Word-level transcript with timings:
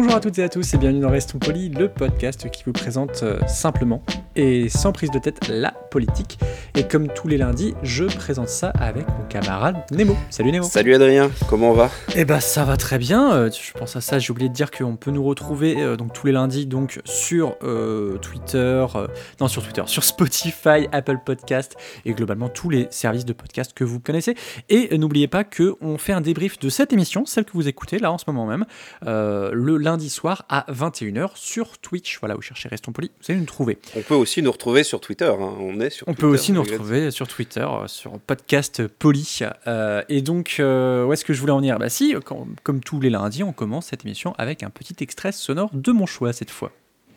Bonjour 0.00 0.14
à 0.14 0.20
toutes 0.20 0.38
et 0.38 0.44
à 0.44 0.48
tous 0.48 0.74
et 0.74 0.78
bienvenue 0.78 1.00
dans 1.00 1.10
Restons 1.10 1.40
Polis, 1.40 1.70
le 1.76 1.88
podcast 1.88 2.48
qui 2.50 2.62
vous 2.62 2.70
présente 2.70 3.24
euh, 3.24 3.40
simplement 3.48 4.04
et 4.36 4.68
sans 4.68 4.92
prise 4.92 5.10
de 5.10 5.18
tête 5.18 5.48
la 5.48 5.72
politique. 5.72 6.38
Et 6.76 6.84
comme 6.86 7.08
tous 7.08 7.26
les 7.26 7.36
lundis, 7.36 7.74
je 7.82 8.04
présente 8.04 8.48
ça 8.48 8.68
avec 8.78 9.08
mon 9.08 9.24
camarade 9.28 9.78
Nemo. 9.90 10.16
Salut 10.30 10.52
Nemo. 10.52 10.64
Salut 10.64 10.94
Adrien, 10.94 11.32
comment 11.48 11.70
on 11.70 11.74
va? 11.74 11.90
Eh 12.14 12.24
bah 12.24 12.38
ça 12.38 12.64
va 12.64 12.76
très 12.76 12.98
bien. 12.98 13.32
Euh, 13.32 13.50
je 13.50 13.72
pense 13.72 13.96
à 13.96 14.00
ça. 14.00 14.20
J'ai 14.20 14.30
oublié 14.30 14.48
de 14.48 14.54
dire 14.54 14.70
qu'on 14.70 14.94
peut 14.94 15.10
nous 15.10 15.24
retrouver 15.24 15.82
euh, 15.82 15.96
donc 15.96 16.12
tous 16.12 16.28
les 16.28 16.32
lundis 16.32 16.66
donc 16.66 17.00
sur 17.04 17.56
euh, 17.64 18.16
Twitter, 18.18 18.86
euh, 18.94 19.08
non 19.40 19.48
sur 19.48 19.64
Twitter, 19.64 19.82
sur 19.86 20.04
Spotify, 20.04 20.86
Apple 20.92 21.18
Podcast 21.26 21.74
et 22.04 22.12
globalement 22.12 22.48
tous 22.48 22.70
les 22.70 22.86
services 22.90 23.24
de 23.24 23.32
podcast 23.32 23.72
que 23.74 23.82
vous 23.82 23.98
connaissez. 23.98 24.36
Et 24.68 24.96
n'oubliez 24.96 25.26
pas 25.26 25.42
que 25.42 25.74
on 25.80 25.98
fait 25.98 26.12
un 26.12 26.20
débrief 26.20 26.60
de 26.60 26.68
cette 26.68 26.92
émission, 26.92 27.26
celle 27.26 27.44
que 27.44 27.52
vous 27.54 27.66
écoutez 27.66 27.98
là 27.98 28.12
en 28.12 28.18
ce 28.18 28.24
moment 28.28 28.46
même, 28.46 28.66
euh, 29.04 29.50
le 29.52 29.78
lundi 29.88 30.10
soir 30.10 30.44
à 30.50 30.66
21h 30.70 31.30
sur 31.34 31.78
Twitch. 31.78 32.18
Voilà, 32.20 32.34
vous 32.34 32.42
cherchez 32.42 32.68
Restons 32.68 32.92
Polis, 32.92 33.10
vous 33.20 33.30
allez 33.32 33.40
nous 33.40 33.46
trouver. 33.46 33.78
On 33.96 34.02
peut 34.02 34.14
aussi 34.14 34.42
nous 34.42 34.52
retrouver 34.52 34.84
sur 34.84 35.00
Twitter, 35.00 35.24
hein. 35.32 35.54
on 35.60 35.80
est 35.80 35.88
sur 35.88 36.06
On 36.06 36.12
Twitter, 36.12 36.20
peut 36.20 36.26
aussi 36.26 36.52
nous 36.52 36.62
retrouver 36.62 37.10
sur 37.10 37.26
Twitter, 37.26 37.60
euh, 37.66 37.86
sur 37.88 38.18
podcast 38.18 38.86
poli. 38.86 39.38
Euh, 39.66 40.02
et 40.10 40.20
donc, 40.20 40.56
euh, 40.60 41.06
où 41.06 41.12
est-ce 41.14 41.24
que 41.24 41.32
je 41.32 41.40
voulais 41.40 41.52
en 41.52 41.58
venir? 41.58 41.78
Bah 41.78 41.88
si, 41.88 42.14
quand- 42.24 42.46
comme 42.62 42.80
tous 42.80 43.00
les 43.00 43.08
lundis, 43.08 43.42
on 43.42 43.52
commence 43.52 43.86
cette 43.86 44.04
émission 44.04 44.34
avec 44.36 44.62
un 44.62 44.68
petit 44.70 44.94
extrait 45.00 45.32
sonore 45.32 45.70
de 45.72 45.90
mon 45.92 46.04
choix 46.04 46.34
cette 46.34 46.50
fois. 46.50 46.70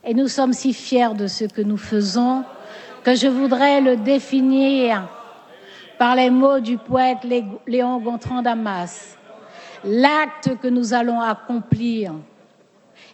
Et 0.06 0.14
nous 0.14 0.30
sommes 0.30 0.53
si 0.53 0.74
fiers 0.74 1.14
de 1.16 1.28
ce 1.28 1.44
que 1.46 1.62
nous 1.62 1.78
faisons 1.78 2.44
que 3.03 3.16
je 3.16 3.28
voudrais 3.28 3.81
le 3.81 3.98
définir 3.98 5.09
par 6.00 6.16
les 6.16 6.30
mots 6.30 6.59
du 6.62 6.78
poète 6.78 7.20
Lé- 7.26 7.44
Léon 7.68 8.00
Gontran 8.00 8.42
Damas. 8.42 9.18
L'acte 9.84 10.52
que 10.62 10.68
nous 10.68 10.94
allons 10.94 11.20
accomplir 11.20 12.14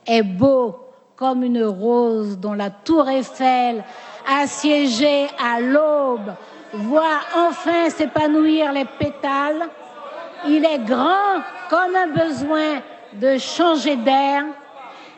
est 0.07 0.23
beau 0.23 0.75
comme 1.15 1.43
une 1.43 1.63
rose 1.63 2.37
dont 2.37 2.53
la 2.53 2.69
tour 2.69 3.09
Eiffel, 3.09 3.83
assiégée 4.27 5.27
à 5.39 5.59
l'aube, 5.59 6.33
voit 6.73 7.19
enfin 7.35 7.89
s'épanouir 7.89 8.71
les 8.71 8.85
pétales. 8.85 9.67
Il 10.47 10.63
est 10.63 10.79
grand 10.79 11.41
comme 11.69 11.95
un 11.95 12.07
besoin 12.07 12.81
de 13.13 13.37
changer 13.37 13.95
d'air. 13.95 14.45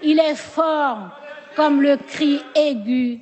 Il 0.02 0.20
est 0.20 0.36
fort 0.36 1.10
comme 1.56 1.82
le 1.82 1.98
cri 1.98 2.42
aigu 2.56 3.20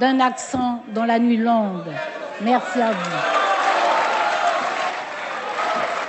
d'un 0.00 0.18
accent 0.18 0.82
dans 0.92 1.04
la 1.04 1.20
nuit 1.20 1.36
longue. 1.36 1.92
Merci 2.42 2.80
à 2.80 2.90
vous. 2.90 3.10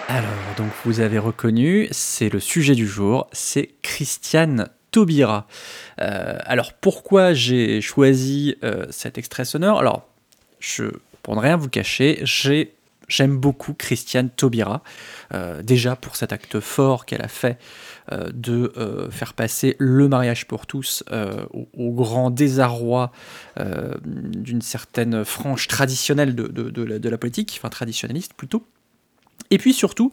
Alors, 0.07 0.29
donc 0.57 0.69
vous 0.85 1.01
avez 1.01 1.19
reconnu, 1.19 1.87
c'est 1.91 2.29
le 2.29 2.39
sujet 2.39 2.73
du 2.73 2.87
jour, 2.87 3.27
c'est 3.31 3.69
Christiane 3.83 4.69
Taubira. 4.91 5.47
Euh, 6.01 6.37
alors 6.45 6.73
pourquoi 6.73 7.33
j'ai 7.33 7.81
choisi 7.81 8.55
euh, 8.63 8.85
cet 8.89 9.17
extrait 9.17 9.45
sonore? 9.45 9.79
Alors, 9.79 10.07
je, 10.59 10.85
pour 11.23 11.35
ne 11.35 11.41
rien 11.41 11.57
vous 11.57 11.69
cacher, 11.69 12.19
j'ai 12.23 12.75
J'aime 13.11 13.39
beaucoup 13.39 13.73
Christiane 13.73 14.29
Taubira, 14.29 14.83
euh, 15.33 15.63
déjà 15.63 15.95
pour 15.95 16.15
cet 16.15 16.31
acte 16.31 16.59
fort 16.59 17.07
qu'elle 17.07 17.23
a 17.23 17.27
fait 17.27 17.57
de 18.31 18.71
faire 19.09 19.33
passer 19.33 19.75
le 19.79 20.07
mariage 20.07 20.45
pour 20.45 20.67
tous 20.67 21.03
au, 21.73 21.91
grand 21.91 22.29
désarroi 22.29 23.11
d'une 24.05 24.61
certaine 24.61 25.25
frange 25.25 25.67
traditionnelle 25.67 26.35
de 26.35 26.83
la, 26.83 26.99
de 26.99 27.09
la 27.09 27.17
politique, 27.17 27.55
enfin 27.57 27.69
traditionnaliste 27.69 28.35
plutôt. 28.35 28.63
Et 29.51 29.57
puis 29.57 29.73
surtout, 29.73 30.11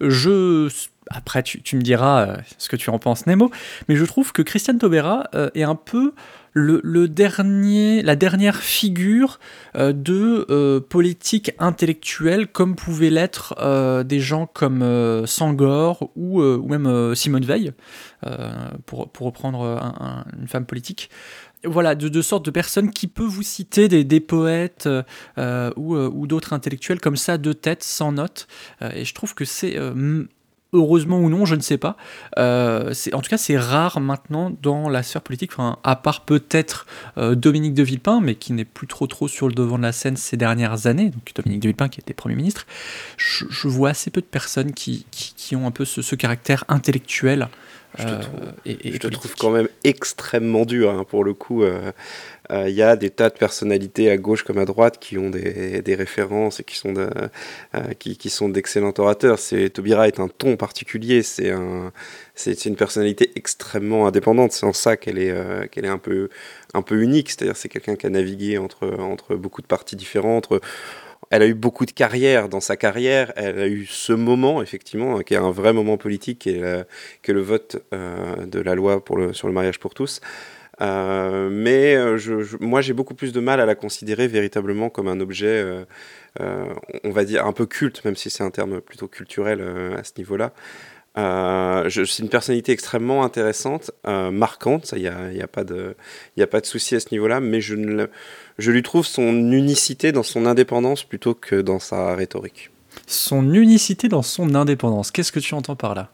je. 0.00 0.68
Après, 1.10 1.42
tu, 1.42 1.74
me 1.76 1.80
diras 1.80 2.20
euh, 2.26 2.36
ce 2.58 2.68
que 2.68 2.76
tu 2.76 2.90
en 2.90 2.98
penses, 2.98 3.26
Nemo, 3.26 3.50
mais 3.88 3.96
je 3.96 4.04
trouve 4.04 4.32
que 4.32 4.42
Christiane 4.42 4.76
Taubira 4.76 5.24
euh, 5.34 5.48
est 5.54 5.62
un 5.62 5.74
peu 5.74 6.12
le, 6.52 6.82
dernier, 7.08 8.02
la 8.02 8.14
dernière 8.14 8.56
figure 8.56 9.38
euh, 9.74 9.94
de 9.94 10.84
politique 10.90 11.52
intellectuelle, 11.58 12.46
comme 12.48 12.76
pouvaient 12.76 13.08
l'être 13.08 13.54
des 14.04 14.20
gens 14.20 14.46
comme 14.46 14.84
Sangor 15.26 16.10
ou, 16.14 16.42
ou 16.42 16.68
même 16.68 17.14
Simone 17.14 17.44
Veil, 17.44 17.72
pour, 18.84 19.08
pour 19.10 19.26
reprendre 19.28 19.62
un- 19.64 19.94
un- 20.04 20.24
une 20.38 20.48
femme 20.48 20.66
politique 20.66 21.08
voilà, 21.64 21.94
de, 21.94 22.08
de 22.08 22.22
sortes 22.22 22.44
de 22.44 22.50
personnes 22.50 22.90
qui 22.90 23.06
peuvent 23.06 23.26
vous 23.26 23.42
citer 23.42 23.88
des, 23.88 24.04
des 24.04 24.20
poètes 24.20 24.86
euh, 24.86 25.02
euh, 25.38 25.70
ou, 25.76 25.96
euh, 25.96 26.10
ou 26.12 26.26
d'autres 26.26 26.52
intellectuels 26.52 27.00
comme 27.00 27.16
ça, 27.16 27.38
de 27.38 27.52
tête, 27.52 27.82
sans 27.82 28.12
notes. 28.12 28.46
Et 28.94 29.04
je 29.04 29.14
trouve 29.14 29.34
que 29.34 29.44
c'est, 29.44 29.76
heureusement 30.72 31.18
ou 31.20 31.30
non, 31.30 31.46
je 31.46 31.54
ne 31.54 31.60
sais 31.60 31.78
pas, 31.78 31.96
euh, 32.38 32.92
en 33.12 33.20
tout 33.22 33.30
cas 33.30 33.38
c'est 33.38 33.56
rare 33.58 34.00
maintenant 34.00 34.52
dans 34.62 34.88
la 34.88 35.02
sphère 35.02 35.22
politique, 35.22 35.52
enfin, 35.54 35.78
à 35.82 35.96
part 35.96 36.22
peut-être 36.26 36.86
euh, 37.16 37.34
Dominique 37.34 37.74
de 37.74 37.82
Villepin, 37.82 38.20
mais 38.20 38.34
qui 38.34 38.52
n'est 38.52 38.64
plus 38.66 38.86
trop 38.86 39.06
trop 39.06 39.28
sur 39.28 39.48
le 39.48 39.54
devant 39.54 39.78
de 39.78 39.82
la 39.82 39.92
scène 39.92 40.16
ces 40.16 40.36
dernières 40.36 40.86
années, 40.86 41.08
donc 41.10 41.32
Dominique 41.34 41.60
de 41.62 41.68
Villepin 41.68 41.88
qui 41.88 42.00
était 42.00 42.14
Premier 42.14 42.34
ministre, 42.34 42.66
je, 43.16 43.46
je 43.48 43.68
vois 43.68 43.90
assez 43.90 44.10
peu 44.10 44.20
de 44.20 44.26
personnes 44.26 44.72
qui, 44.72 45.06
qui, 45.10 45.32
qui 45.36 45.56
ont 45.56 45.66
un 45.66 45.70
peu 45.70 45.84
ce, 45.84 46.02
ce 46.02 46.14
caractère 46.14 46.64
intellectuel. 46.68 47.48
Je 47.98 48.04
te 48.04 48.08
euh, 48.10 48.20
trouve- 48.20 48.40
et, 48.66 48.88
et 48.88 48.92
Je 48.92 48.98
te 48.98 49.02
politique. 49.06 49.12
trouve 49.12 49.34
quand 49.36 49.50
même 49.50 49.68
extrêmement 49.82 50.66
dur 50.66 50.90
hein, 50.90 51.04
pour 51.08 51.24
le 51.24 51.32
coup. 51.32 51.62
euh, 51.62 51.92
euh, 52.50 52.68
Il 52.68 52.74
y 52.74 52.82
a 52.82 52.96
des 52.96 53.10
tas 53.10 53.28
de 53.30 53.36
personnalités 53.36 54.10
à 54.10 54.16
gauche 54.16 54.42
comme 54.42 54.58
à 54.58 54.64
droite 54.64 54.98
qui 54.98 55.18
ont 55.18 55.30
des, 55.30 55.94
références 55.94 56.60
et 56.60 56.64
qui 56.64 56.76
sont 56.76 56.94
euh, 56.96 57.94
qui, 57.98 58.30
sont 58.30 58.48
d'excellents 58.48 58.94
orateurs. 58.98 59.38
C'est 59.38 59.70
Taubira 59.70 60.08
est 60.08 60.20
un 60.20 60.28
ton 60.28 60.56
particulier. 60.56 61.22
C'est 61.22 61.50
un 61.50 61.92
c'est 62.34 62.66
une 62.66 62.76
personnalité 62.76 63.32
extrêmement 63.36 64.06
indépendante. 64.06 64.52
C'est 64.52 64.66
en 64.66 64.72
ça 64.72 64.96
qu'elle 64.96 65.18
est 65.18 65.30
euh, 65.30 65.66
qu'elle 65.66 65.84
est 65.84 65.88
un 65.88 65.98
peu 65.98 66.28
un 66.74 66.82
peu 66.82 67.02
unique. 67.02 67.30
C'est-à-dire 67.30 67.56
c'est 67.56 67.68
quelqu'un 67.68 67.96
qui 67.96 68.06
a 68.06 68.10
navigué 68.10 68.58
entre 68.58 68.98
entre 68.98 69.34
beaucoup 69.36 69.62
de 69.62 69.66
partis 69.66 69.96
différents. 69.96 70.36
Entre 70.36 70.60
elle 71.30 71.42
a 71.42 71.46
eu 71.46 71.54
beaucoup 71.54 71.84
de 71.84 71.90
carrière 71.90 72.48
dans 72.48 72.60
sa 72.60 72.76
carrière. 72.76 73.32
Elle 73.36 73.58
a 73.58 73.68
eu 73.68 73.86
ce 73.86 74.14
moment, 74.14 74.62
effectivement, 74.62 75.18
hein, 75.18 75.22
qui 75.22 75.34
est 75.34 75.38
un 75.38 75.50
vrai 75.50 75.74
moment 75.74 75.98
politique, 75.98 76.38
qui 76.40 76.50
est, 76.50 76.86
le 77.28 77.40
vote 77.42 77.76
de 77.92 78.60
la 78.60 78.74
loi 78.74 79.04
pour 79.04 79.18
le, 79.18 79.34
sur 79.34 79.46
le 79.48 79.52
mariage 79.52 79.78
pour 79.78 79.92
tous. 79.94 80.20
Euh, 80.80 81.48
mais 81.50 81.96
euh, 81.96 82.18
moi, 82.60 82.80
j'ai 82.80 82.92
beaucoup 82.92 83.14
plus 83.14 83.32
de 83.32 83.40
mal 83.40 83.60
à 83.60 83.66
la 83.66 83.74
considérer 83.74 84.28
véritablement 84.28 84.90
comme 84.90 85.08
un 85.08 85.20
objet, 85.20 85.84
euh, 86.40 86.74
on 87.04 87.10
va 87.10 87.24
dire, 87.24 87.46
un 87.46 87.52
peu 87.52 87.66
culte, 87.66 88.04
même 88.04 88.16
si 88.16 88.30
c'est 88.30 88.44
un 88.44 88.50
terme 88.50 88.80
plutôt 88.80 89.08
culturel 89.08 89.60
à 89.96 90.04
ce 90.04 90.12
niveau-là. 90.18 90.52
C'est 91.16 92.18
une 92.20 92.28
personnalité 92.28 92.72
extrêmement 92.72 93.24
intéressante, 93.24 93.90
marquante, 94.04 94.94
il 94.96 95.02
n'y 95.02 95.42
a, 95.42 95.48
pas 95.48 95.64
de, 95.64 95.96
souci 96.62 96.94
à 96.94 97.00
ce 97.00 97.08
niveau-là, 97.10 97.40
mais 97.40 97.60
je 97.60 98.70
lui 98.70 98.82
trouve 98.82 99.04
son 99.04 99.32
unicité 99.50 100.12
dans 100.12 100.22
son 100.22 100.46
indépendance 100.46 101.02
plutôt 101.02 101.34
que 101.34 101.60
dans 101.60 101.80
sa 101.80 102.14
rhétorique. 102.14 102.70
Son 103.06 103.52
unicité 103.52 104.08
dans 104.08 104.22
son 104.22 104.54
indépendance. 104.54 105.10
Qu'est-ce 105.10 105.32
que 105.32 105.40
tu 105.40 105.54
entends 105.54 105.76
par 105.76 105.94
là? 105.94 106.10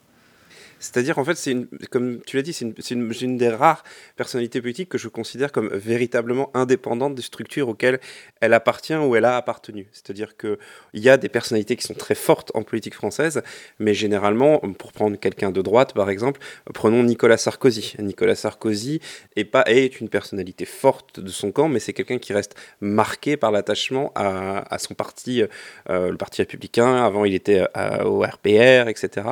C'est-à-dire, 0.84 1.18
en 1.18 1.24
fait, 1.24 1.36
c'est 1.36 1.56
comme 1.90 2.20
tu 2.26 2.36
l'as 2.36 2.42
dit, 2.42 2.52
c'est 2.52 2.90
une, 2.94 3.36
des 3.38 3.48
rares 3.48 3.84
personnalités 4.16 4.60
politiques 4.60 4.90
que 4.90 4.98
je 4.98 5.08
considère 5.08 5.50
comme 5.50 5.68
véritablement 5.68 6.50
indépendante 6.54 7.14
des 7.14 7.22
structures 7.22 7.70
auxquelles 7.70 8.00
elle 8.42 8.52
appartient 8.52 8.94
ou 8.94 9.16
elle 9.16 9.24
a 9.24 9.36
appartenu. 9.38 9.86
C'est-à-dire 9.92 10.36
qu'il 10.36 10.58
y 10.92 11.08
a 11.08 11.16
des 11.16 11.30
personnalités 11.30 11.76
qui 11.76 11.84
sont 11.84 11.94
très 11.94 12.14
fortes 12.14 12.52
en 12.54 12.62
politique 12.62 12.94
française, 12.94 13.42
mais 13.78 13.94
généralement, 13.94 14.58
pour 14.78 14.92
prendre 14.92 15.16
quelqu'un 15.16 15.50
de 15.50 15.62
droite, 15.62 15.94
par 15.94 16.10
exemple, 16.10 16.40
prenons 16.74 17.02
Nicolas 17.02 17.38
Sarkozy. 17.38 17.94
Nicolas 17.98 18.34
Sarkozy 18.34 19.00
est, 19.36 19.44
pas, 19.44 19.64
est 19.66 20.00
une 20.00 20.10
personnalité 20.10 20.66
forte 20.66 21.18
de 21.18 21.30
son 21.30 21.50
camp, 21.50 21.68
mais 21.68 21.80
c'est 21.80 21.94
quelqu'un 21.94 22.18
qui 22.18 22.34
reste 22.34 22.56
marqué 22.82 23.38
par 23.38 23.52
l'attachement 23.52 24.12
à, 24.14 24.72
à 24.72 24.78
son 24.78 24.92
parti, 24.92 25.42
euh, 25.88 26.10
le 26.10 26.16
Parti 26.18 26.42
républicain. 26.42 27.04
Avant, 27.04 27.24
il 27.24 27.34
était 27.34 27.64
euh, 27.76 28.04
au 28.04 28.20
RPR, 28.20 28.88
etc. 28.88 29.26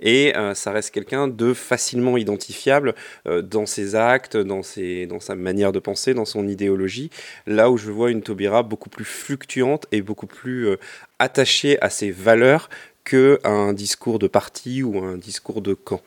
Et 0.00 0.36
euh, 0.36 0.54
ça 0.54 0.72
reste 0.72 0.95
quelqu'un 0.96 1.28
de 1.28 1.52
facilement 1.52 2.16
identifiable 2.16 2.94
euh, 3.26 3.42
dans 3.42 3.66
ses 3.66 3.94
actes, 3.94 4.34
dans, 4.38 4.62
sa 4.62 5.34
manière 5.34 5.70
de 5.72 5.78
penser, 5.78 6.14
dans 6.14 6.24
son 6.24 6.48
idéologie. 6.48 7.10
Là 7.46 7.70
où 7.70 7.76
je 7.76 7.90
vois 7.90 8.10
une 8.10 8.22
Taubira 8.22 8.62
beaucoup 8.62 8.88
plus 8.88 9.04
fluctuante 9.04 9.84
et 9.92 10.00
beaucoup 10.00 10.26
plus 10.26 10.68
euh, 10.68 10.76
attachée 11.18 11.78
à 11.82 11.90
ses 11.90 12.10
valeurs 12.10 12.70
qu'un 13.04 13.74
discours 13.74 14.18
de 14.18 14.26
parti 14.26 14.82
ou 14.82 15.04
un 15.04 15.18
discours 15.18 15.60
de 15.60 15.74
camp. 15.74 16.00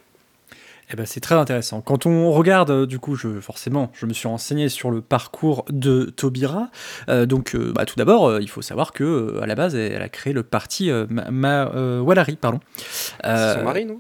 Eh 0.92 0.96
ben, 0.96 1.06
c'est 1.06 1.20
très 1.20 1.36
intéressant. 1.36 1.82
Quand 1.82 2.08
on 2.08 2.32
regarde, 2.32 2.72
euh, 2.72 2.86
du 2.88 2.98
coup, 2.98 3.16
je, 3.16 3.40
forcément, 3.40 3.92
je 3.94 4.08
me 4.08 4.14
suis 4.14 4.28
renseigné 4.28 4.70
sur 4.70 4.90
le 4.90 5.02
parcours 5.02 5.64
de 5.70 6.06
Taubira. 6.06 6.70
Euh, 7.10 7.28
donc, 7.28 7.54
euh, 7.54 7.72
bah, 7.76 7.86
tout 7.86 7.94
d'abord, 7.96 8.40
il 8.40 8.50
faut 8.50 8.64
savoir 8.64 8.92
que 8.92 9.40
à 9.40 9.46
la 9.46 9.54
base, 9.54 9.76
elle, 9.76 10.02
a 10.02 10.10
créé 10.10 10.34
le 10.34 10.42
parti 10.42 10.90
Ma, 11.10 11.66
Walari, 12.02 12.38
pardon. 12.38 12.60
c'est 13.24 13.54
son 13.54 13.64
mari, 13.64 13.86
non 13.86 14.00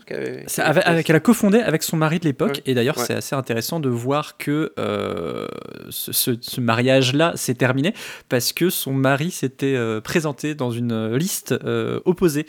avec, 0.57 1.09
Elle 1.09 1.15
a 1.15 1.19
cofondé 1.19 1.59
avec 1.59 1.83
son 1.83 1.97
mari 1.97 2.19
de 2.19 2.25
l'époque. 2.25 2.61
et 2.65 2.73
d'ailleurs, 2.73 2.97
c'est 2.97 3.13
assez 3.13 3.35
intéressant 3.35 3.79
de 3.79 3.89
voir 3.89 4.37
que 4.37 4.73
ce, 5.89 6.11
ce 6.41 6.61
mariage-là 6.61 7.33
s'est 7.35 7.53
terminé 7.53 7.93
parce 8.29 8.53
que 8.53 8.69
son 8.69 8.93
mari 8.93 9.31
s'était 9.31 9.77
présenté 10.03 10.55
dans 10.55 10.71
une 10.71 11.15
liste 11.15 11.53
opposée. 12.05 12.47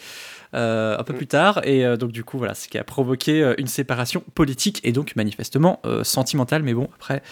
Euh, 0.53 0.99
un 0.99 1.05
peu 1.05 1.13
mm. 1.13 1.17
plus 1.17 1.27
tard. 1.27 1.61
Et 1.65 1.85
euh, 1.85 1.97
donc, 1.97 2.11
du 2.11 2.25
coup, 2.25 2.39
voilà, 2.39 2.55
ce 2.55 2.69
qui 2.69 2.77
a 2.77 2.85
provoqué 2.85 3.43
euh, 3.43 3.55
une 3.59 3.69
séparation 3.69 4.25
politique 4.35 4.81
et 4.83 4.93
donc 4.93 5.15
manifestement 5.15 5.81
sentimentale. 6.03 6.63
Mais 6.63 6.75
bon, 6.75 6.89
après, 6.97 7.23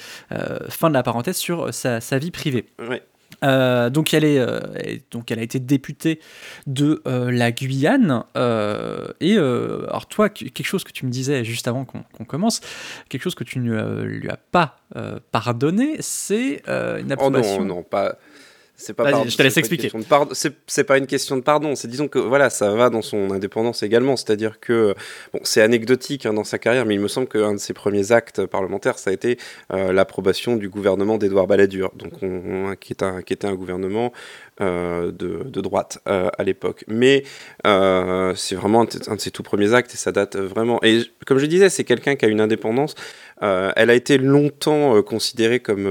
fin 0.69 0.89
de 0.89 0.95
la 0.95 1.03
parenthèse 1.03 1.37
sur 1.37 1.73
sa, 1.73 2.19
vie 2.19 2.31
privée. 2.31 2.67
donc, 3.43 4.15
elle 4.15 4.25
est, 4.25 5.11
donc 5.11 5.31
elle 5.31 5.39
a 5.39 5.43
été 5.43 5.59
députée 5.59 6.21
de 6.67 7.03
la 7.07 7.53
Guyane. 7.53 8.25
et 9.21 9.37
alors 9.37 10.07
toi, 10.07 10.29
quelque 10.29 10.65
chose 10.65 10.85
que 10.85 10.93
tu 10.93 11.07
me 11.07 11.11
disais 11.11 11.45
juste 11.45 11.69
avant 11.69 11.85
qu'on 11.85 12.25
commence, 12.25 12.61
quelque 13.09 13.23
chose 13.23 13.35
que 13.35 13.45
tu 13.45 13.59
ne 13.59 14.03
lui 14.03 14.29
as 14.29 14.39
pas 14.39 14.77
pardonné, 15.33 15.97
c'est 16.01 16.63
une 16.67 17.13
approbation. 17.13 17.59
Oh 17.61 17.65
non, 17.65 17.77
non, 17.77 17.83
pas 17.83 18.17
c'est 18.81 18.95
pas 18.95 19.25
je 19.25 19.37
te 19.37 19.43
laisse 19.43 19.57
expliquer. 19.57 19.91
C'est 20.69 20.85
pas 20.85 20.99
une 20.99 21.09
question 21.09 21.37
de 21.37 21.43
pardon. 21.43 21.75
C'est 21.75 21.89
disons 21.89 22.07
que 22.07 22.21
voilà, 22.21 22.49
ça 22.49 22.71
va 22.75 22.91
dans 22.91 23.03
son 23.03 23.33
indépendance 23.33 23.83
également. 23.83 24.17
C'est-à-dire 24.17 24.61
que 24.61 24.95
bon, 25.33 25.41
c'est 25.43 25.61
anecdotique 25.61 26.27
hein, 26.27 26.33
dans 26.33 26.45
sa 26.45 26.59
carrière, 26.61 26.87
mais 26.87 26.95
il 26.95 27.01
me 27.01 27.09
semble 27.09 27.27
qu'un 27.27 27.55
de 27.55 27.59
ses 27.59 27.73
premiers 27.75 28.13
actes 28.13 28.47
parlementaires, 28.47 28.99
ça 28.99 29.11
a 29.11 29.13
été 29.13 29.37
euh, 29.73 29.93
l'approbation 29.93 30.55
du 30.55 30.69
gouvernement 30.69 31.19
d'Édouard 31.19 31.49
Balladur, 31.49 31.91
donc 31.97 32.21
qui, 32.79 32.93
est 32.93 33.03
un, 33.03 33.23
qui 33.23 33.33
était 33.33 33.49
un 33.49 33.55
gouvernement 33.55 34.13
de, 34.61 35.11
de, 35.45 35.61
droite 35.61 35.99
euh, 36.09 36.31
à 36.37 36.45
l'époque. 36.45 36.85
Mais 36.89 37.25
c'est 37.65 38.55
vraiment 38.55 38.83
un, 38.83 39.15
de 39.15 39.21
ses 39.21 39.31
tout 39.31 39.43
premiers 39.43 39.75
actes 39.75 39.95
et 39.95 39.97
ça 39.97 40.13
date 40.13 40.37
vraiment. 40.37 40.81
Et 40.83 41.03
comme 41.27 41.39
je 41.39 41.47
disais, 41.47 41.69
c'est 41.69 41.85
quelqu'un 41.85 42.17
qui 42.17 42.25
a 42.25 42.29
une 42.29 42.41
indépendance. 42.41 42.95
elle 43.41 43.91
a 43.91 43.95
été 43.95 44.19
longtemps 44.19 45.03
considérée 45.03 45.61
comme 45.61 45.87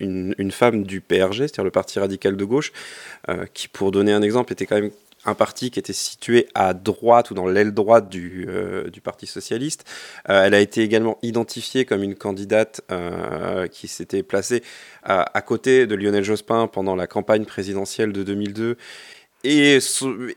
une, 0.00 0.34
une, 0.38 0.50
femme 0.50 0.84
du 0.84 1.00
PRG, 1.00 1.38
c'est-à-dire 1.38 1.64
le 1.64 1.70
Parti 1.70 1.98
radical 1.98 2.36
de 2.36 2.44
gauche, 2.44 2.72
qui, 3.54 3.68
pour 3.68 3.90
donner 3.92 4.12
un 4.12 4.22
exemple, 4.22 4.52
était 4.52 4.66
quand 4.66 4.76
même 4.76 4.90
un 5.24 5.34
parti 5.34 5.70
qui 5.70 5.78
était 5.78 5.92
situé 5.92 6.48
à 6.54 6.74
droite 6.74 7.30
ou 7.30 7.34
dans 7.34 7.46
l'aile 7.46 7.72
droite 7.72 8.08
du, 8.08 8.46
euh, 8.48 8.90
du 8.90 9.00
Parti 9.00 9.26
socialiste. 9.26 9.84
Euh, 10.28 10.44
elle 10.44 10.54
a 10.54 10.60
été 10.60 10.82
également 10.82 11.18
identifiée 11.22 11.84
comme 11.84 12.02
une 12.02 12.14
candidate 12.14 12.82
euh, 12.90 13.66
qui 13.68 13.88
s'était 13.88 14.22
placée 14.22 14.62
à, 15.04 15.42
côté 15.42 15.86
de 15.86 15.94
Lionel 15.94 16.22
Jospin 16.22 16.68
pendant 16.68 16.94
la 16.94 17.06
campagne 17.06 17.44
présidentielle 17.44 18.12
de 18.12 18.22
2002 18.22 18.76
et, 19.44 19.78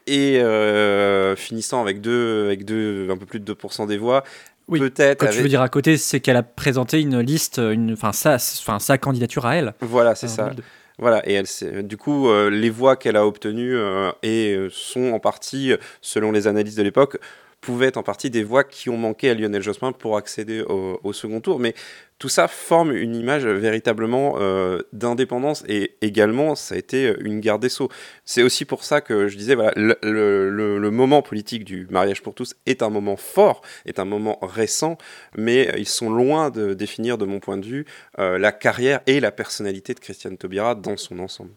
et 0.08 1.36
finissant 1.38 1.82
avec, 1.82 2.02
deux, 2.02 2.46
avec 2.46 2.66
deux, 2.66 3.10
un 3.12 3.18
peu 3.18 3.26
plus 3.28 3.40
de 3.40 3.54
2% 3.54 3.88
des 3.88 3.98
voix. 3.98 4.24
Oui, 4.68 4.80
peut-être. 4.80 5.20
Quand 5.24 5.32
tu 5.32 5.42
veux 5.42 5.48
dire 5.48 5.62
à 5.62 5.70
côté, 5.70 5.98
c'est 5.98 6.20
qu'elle 6.20 6.38
a 6.38 6.42
présenté 6.42 7.00
une 7.00 7.20
liste, 7.20 7.60
une, 7.60 7.94
enfin 7.94 8.12
sa, 8.12 8.40
sa 8.40 8.98
candidature 8.98 9.46
à 9.46 9.56
elle. 9.56 9.76
Voilà, 9.82 10.16
c'est 10.16 10.28
ça. 10.28 10.50
Voilà, 10.98 11.28
et 11.30 11.34
elle, 11.34 11.88
du 11.88 11.98
coup, 11.98 12.30
euh, 12.30 12.50
les 12.50 12.70
voix 12.70 12.96
qu'elle 12.96 13.18
a 13.18 13.28
obtenues 13.28 13.76
euh, 13.76 14.12
et 14.24 14.54
euh, 14.56 14.70
sont 14.72 15.12
en 15.12 15.20
partie, 15.20 15.74
selon 16.02 16.32
les 16.32 16.48
analyses 16.48 16.76
de 16.76 16.84
l'époque, 16.84 17.18
pouvaient 17.66 17.88
être 17.88 17.98
en 17.98 18.04
partie 18.04 18.30
des 18.30 18.44
voix 18.44 18.64
qui 18.64 18.90
ont 18.90 18.98
manqué 18.98 19.30
à 19.30 19.34
Lionel 19.34 19.62
Jospin 19.62 19.92
pour 19.92 20.18
accéder 20.18 20.62
au, 20.62 21.14
second 21.14 21.42
tour. 21.42 21.60
Mais 21.60 21.74
tout 22.20 22.30
ça 22.30 22.48
forme 22.48 22.96
une 22.96 23.16
image 23.16 23.46
véritablement 23.46 24.36
euh, 24.38 24.84
d'indépendance 24.94 25.64
et 25.68 25.96
également 26.02 26.56
ça 26.56 26.76
a 26.76 26.78
été 26.78 27.14
une 27.20 27.40
garde 27.40 27.62
des 27.62 27.70
sceaux. 27.70 27.90
C'est 28.24 28.44
aussi 28.44 28.66
pour 28.66 28.84
ça 28.84 29.02
que 29.02 29.28
je 29.28 29.36
disais, 29.36 29.56
voilà, 29.56 29.74
le, 29.76 30.90
moment 30.92 31.22
politique 31.22 31.66
du 31.66 31.88
mariage 31.90 32.22
pour 32.22 32.36
tous 32.36 32.56
est 32.68 32.84
un 32.84 32.90
moment 32.90 33.18
fort, 33.18 33.62
est 33.86 34.00
un 34.00 34.06
moment 34.06 34.38
récent, 34.42 34.98
mais 35.36 35.74
ils 35.78 35.88
sont 35.88 36.10
loin 36.10 36.52
de 36.52 36.74
définir, 36.74 37.18
de 37.18 37.26
mon 37.26 37.40
point 37.40 37.58
de 37.58 37.66
vue, 37.66 37.86
euh, 38.20 38.38
la 38.38 38.52
carrière 38.52 39.02
et 39.08 39.20
la 39.20 39.32
personnalité 39.32 39.94
de 39.94 40.00
Christiane 40.00 40.38
Taubira 40.38 40.76
dans 40.76 40.98
son 40.98 41.20
ensemble. 41.20 41.52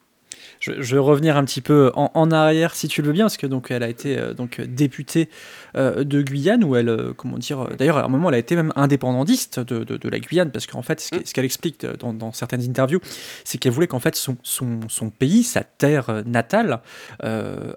Je, 0.61 0.73
vais 0.73 0.99
revenir 0.99 1.37
un 1.37 1.45
petit 1.45 1.61
peu 1.61 1.91
en, 1.95 2.31
arrière, 2.31 2.75
si 2.75 2.89
tu 2.89 3.03
le 3.03 3.09
veux 3.09 3.13
bien, 3.13 3.25
parce 3.25 3.37
que 3.37 3.47
donc 3.47 3.71
elle 3.71 3.83
a 3.83 3.89
été 3.89 4.19
euh, 4.19 4.35
donc 4.35 4.61
députée 4.61 5.29
euh, 5.77 6.05
de 6.05 6.23
Guyane, 6.23 6.65
où 6.65 6.77
elle, 6.77 6.89
euh, 6.89 7.13
comment 7.17 7.39
dire, 7.39 7.69
d'ailleurs 7.77 7.99
à 7.99 8.05
un 8.05 8.09
moment 8.09 8.29
elle 8.29 8.37
a 8.37 8.39
été 8.39 8.57
même 8.57 8.73
indépendantiste 8.77 9.61
de, 9.61 9.85
de, 9.85 10.09
la 10.09 10.19
Guyane, 10.19 10.51
parce 10.51 10.67
qu'en 10.67 10.83
fait, 10.83 11.01
ce 11.01 11.33
qu'elle 11.33 11.45
explique 11.45 11.85
dans, 11.85 12.33
certaines 12.33 12.63
interviews, 12.63 13.01
c'est 13.45 13.59
qu'elle 13.59 13.73
voulait 13.73 13.87
qu'en 13.87 14.01
fait 14.01 14.17
son, 14.17 14.37
son, 14.43 14.81
son, 14.89 15.11
pays, 15.11 15.43
sa 15.43 15.63
terre 15.63 16.23
natale, 16.27 16.81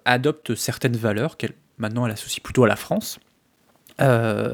adopte 0.06 0.56
certaines 0.56 0.98
valeurs 0.98 1.38
qu'elle 1.38 1.54
maintenant 1.78 2.06
elle 2.06 2.14
associe 2.14 2.42
plutôt 2.42 2.64
à 2.64 2.68
la 2.68 2.76
France. 2.76 3.20
Euh, 4.00 4.54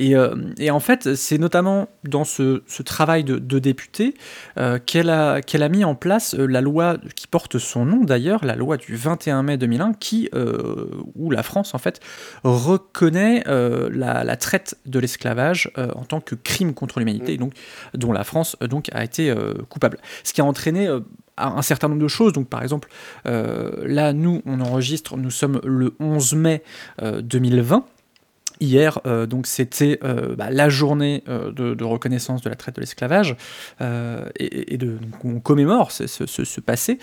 euh, 0.00 0.34
et, 0.58 0.70
en 0.70 0.80
fait, 0.80 1.14
c'est 1.14 1.38
notamment 1.38 1.88
dans 2.04 2.24
ce, 2.24 2.62
travail 2.82 3.24
de, 3.24 3.58
député 3.58 4.14
euh, 4.58 4.78
qu'elle 4.78 5.10
a, 5.10 5.68
mis 5.68 5.84
en 5.84 5.94
place 5.94 6.34
la 6.34 6.60
loi 6.60 6.96
qui 7.14 7.26
porte 7.26 7.58
son 7.58 7.84
nom 7.84 8.04
d'ailleurs, 8.04 8.44
la 8.44 8.56
loi 8.56 8.76
du 8.76 8.96
21 8.96 9.42
mai 9.42 9.56
2001, 9.58 9.92
qui, 9.94 10.30
où 11.14 11.30
la 11.30 11.42
France 11.42 11.74
en 11.74 11.78
fait 11.78 12.00
reconnaît 12.42 13.44
la, 13.46 14.36
traite 14.36 14.76
de 14.86 14.98
l'esclavage 14.98 15.70
en 15.76 16.04
tant 16.04 16.20
que 16.20 16.34
crime 16.34 16.74
contre 16.74 16.98
l'humanité, 16.98 17.36
donc 17.36 17.52
dont 17.94 18.12
la 18.12 18.24
France 18.24 18.56
donc 18.60 18.88
a 18.92 19.04
été 19.04 19.32
coupable. 19.68 19.98
Ce 20.24 20.32
qui 20.32 20.40
a 20.40 20.44
entraîné 20.44 20.88
un 21.36 21.62
certain 21.62 21.88
nombre 21.88 22.02
de 22.02 22.08
choses. 22.08 22.32
Donc, 22.32 22.48
par 22.48 22.62
exemple, 22.62 22.88
là, 23.24 24.12
nous, 24.12 24.42
on 24.46 24.60
enregistre, 24.60 25.16
nous 25.16 25.30
sommes 25.30 25.60
le 25.64 25.94
11 26.00 26.34
mai 26.34 26.62
2020. 27.02 27.84
Hier, 28.60 29.00
euh, 29.06 29.24
donc 29.24 29.46
c'était 29.46 29.98
euh, 30.04 30.36
bah, 30.36 30.50
la 30.50 30.68
journée 30.68 31.24
euh, 31.28 31.50
de, 31.50 31.82
reconnaissance 31.82 32.42
de 32.42 32.50
la 32.50 32.56
traite 32.56 32.76
de 32.76 32.80
l'esclavage 32.80 33.36
et, 34.38 34.76
de, 34.76 34.98
on 35.24 35.40
commémore 35.40 35.90
ce, 35.92 36.60
passé. 36.60 36.98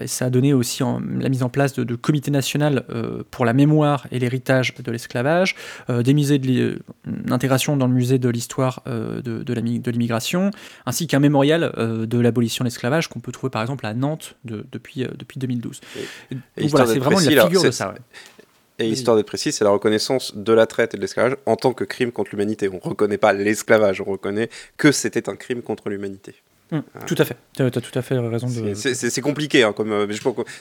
et 0.00 0.06
ça 0.06 0.26
a 0.26 0.30
donné 0.30 0.54
aussi 0.54 0.82
la 0.82 1.28
mise 1.28 1.42
en 1.42 1.48
place 1.48 1.72
de, 1.72 1.82
de 1.82 1.94
comités 1.96 2.30
national 2.30 2.84
pour 3.30 3.44
la 3.44 3.52
mémoire 3.52 4.06
et 4.12 4.18
l'héritage 4.18 4.74
de 4.74 4.92
l'esclavage, 4.92 5.56
des 5.88 6.14
musées 6.14 6.38
de 6.38 6.78
l'intégration 7.26 7.76
dans 7.76 7.86
le 7.86 7.92
musée 7.92 8.18
de 8.18 8.28
l'histoire 8.28 8.82
de, 8.86 9.20
de 9.42 9.90
l'immigration, 9.90 10.50
ainsi 10.86 11.06
qu'un 11.06 11.18
mémorial 11.18 11.72
de 12.06 12.18
l'abolition 12.18 12.62
de 12.62 12.68
l'esclavage 12.68 13.08
qu'on 13.08 13.20
peut 13.20 13.32
trouver 13.32 13.50
par 13.50 13.62
exemple 13.62 13.84
à 13.84 13.94
Nantes 13.94 14.36
depuis, 14.44 15.06
depuis 15.18 15.40
2012. 15.40 15.80
donc 16.30 16.70
voilà, 16.70 16.86
c'est 16.86 16.98
vraiment 16.98 17.18
la 17.18 17.44
figure 17.44 17.62
de 17.64 17.70
ça. 17.70 17.94
Et 18.80 18.88
histoire 18.88 19.16
d'être 19.16 19.26
précis, 19.26 19.52
c'est 19.52 19.64
la 19.64 19.70
reconnaissance 19.70 20.34
de 20.34 20.52
la 20.52 20.66
traite 20.66 20.94
et 20.94 20.96
de 20.96 21.02
l'esclavage 21.02 21.36
en 21.46 21.56
tant 21.56 21.72
que 21.72 21.84
crime 21.84 22.12
contre 22.12 22.30
l'humanité. 22.32 22.68
On 22.68 22.76
ne 22.76 22.80
reconnaît 22.80 23.18
pas 23.18 23.32
l'esclavage, 23.32 24.00
on 24.00 24.04
reconnaît 24.04 24.48
que 24.76 24.92
c'était 24.92 25.28
un 25.28 25.36
crime 25.36 25.62
contre 25.62 25.88
l'humanité. 25.90 26.34
Hum, 26.72 26.84
tout 27.04 27.16
à 27.18 27.24
fait. 27.24 27.36
Tu 27.56 27.62
as, 27.62 27.70
tout 27.70 27.98
à 27.98 28.02
fait 28.02 28.16
raison. 28.16 28.46
De... 28.46 28.74
C'est 28.74 29.20
compliqué, 29.20 29.64
hein, 29.64 29.72
comme, 29.72 29.90
euh, 29.90 30.06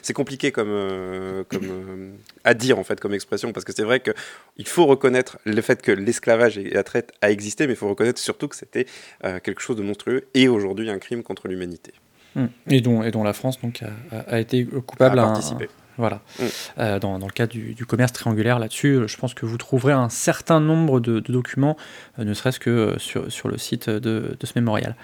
c'est 0.01 0.13
compliqué 0.13 0.51
comme, 0.51 0.71
euh, 0.71 1.43
comme 1.47 1.65
euh, 1.65 2.11
à 2.43 2.55
dire 2.55 2.79
en 2.79 2.83
fait 2.83 2.99
comme 2.99 3.13
expression, 3.13 3.53
parce 3.53 3.63
que 3.63 3.73
c'est 3.73 3.83
vrai 3.83 3.99
qu'il 3.99 4.67
faut 4.67 4.88
reconnaître 4.88 5.38
le 5.45 5.61
fait 5.61 5.81
que 5.83 5.91
l'esclavage 5.91 6.57
et 6.57 6.71
la 6.71 6.83
traite 6.83 7.11
a 7.21 7.29
existé, 7.29 7.67
mais 7.67 7.73
il 7.73 7.75
faut 7.75 7.89
reconnaître 7.89 8.19
surtout 8.19 8.47
que 8.47 8.55
c'était 8.55 8.88
quelque 9.21 9.61
chose 9.61 9.77
de 9.77 9.83
monstrueux 9.83 10.25
et 10.33 10.47
aujourd'hui 10.47 10.89
un 10.89 10.97
crime 10.97 11.21
contre 11.21 11.47
l'humanité. 11.47 11.93
Hum. 12.35 12.49
Et, 12.67 12.81
dont, 12.81 13.03
et 13.03 13.11
dont 13.11 13.23
la 13.23 13.33
France 13.33 13.59
donc 13.61 13.83
a, 13.83 14.19
a 14.19 14.39
été 14.39 14.65
coupable. 14.65 15.19
À 15.19 15.23
participer. 15.25 15.67
Voilà. 15.99 16.21
Mm. 16.39 16.43
Euh, 16.79 16.99
dans, 16.99 17.19
dans, 17.19 17.27
le 17.27 17.33
cas 17.33 17.45
du, 17.45 17.73
du 17.73 17.85
commerce 17.85 18.13
triangulaire 18.13 18.57
là-dessus, 18.57 19.01
je 19.05 19.17
pense 19.17 19.33
que 19.33 19.45
vous 19.45 19.57
trouverez 19.57 19.91
un 19.91 20.07
certain 20.07 20.61
nombre 20.61 21.01
de, 21.01 21.19
documents, 21.19 21.75
euh, 22.17 22.23
ne 22.23 22.33
serait-ce 22.33 22.59
que 22.59 22.69
euh, 22.69 22.97
sur, 22.97 23.29
sur, 23.29 23.49
le 23.49 23.57
site 23.57 23.89
de, 23.89 24.37
de 24.39 24.45
ce 24.45 24.53
mémorial. 24.55 24.95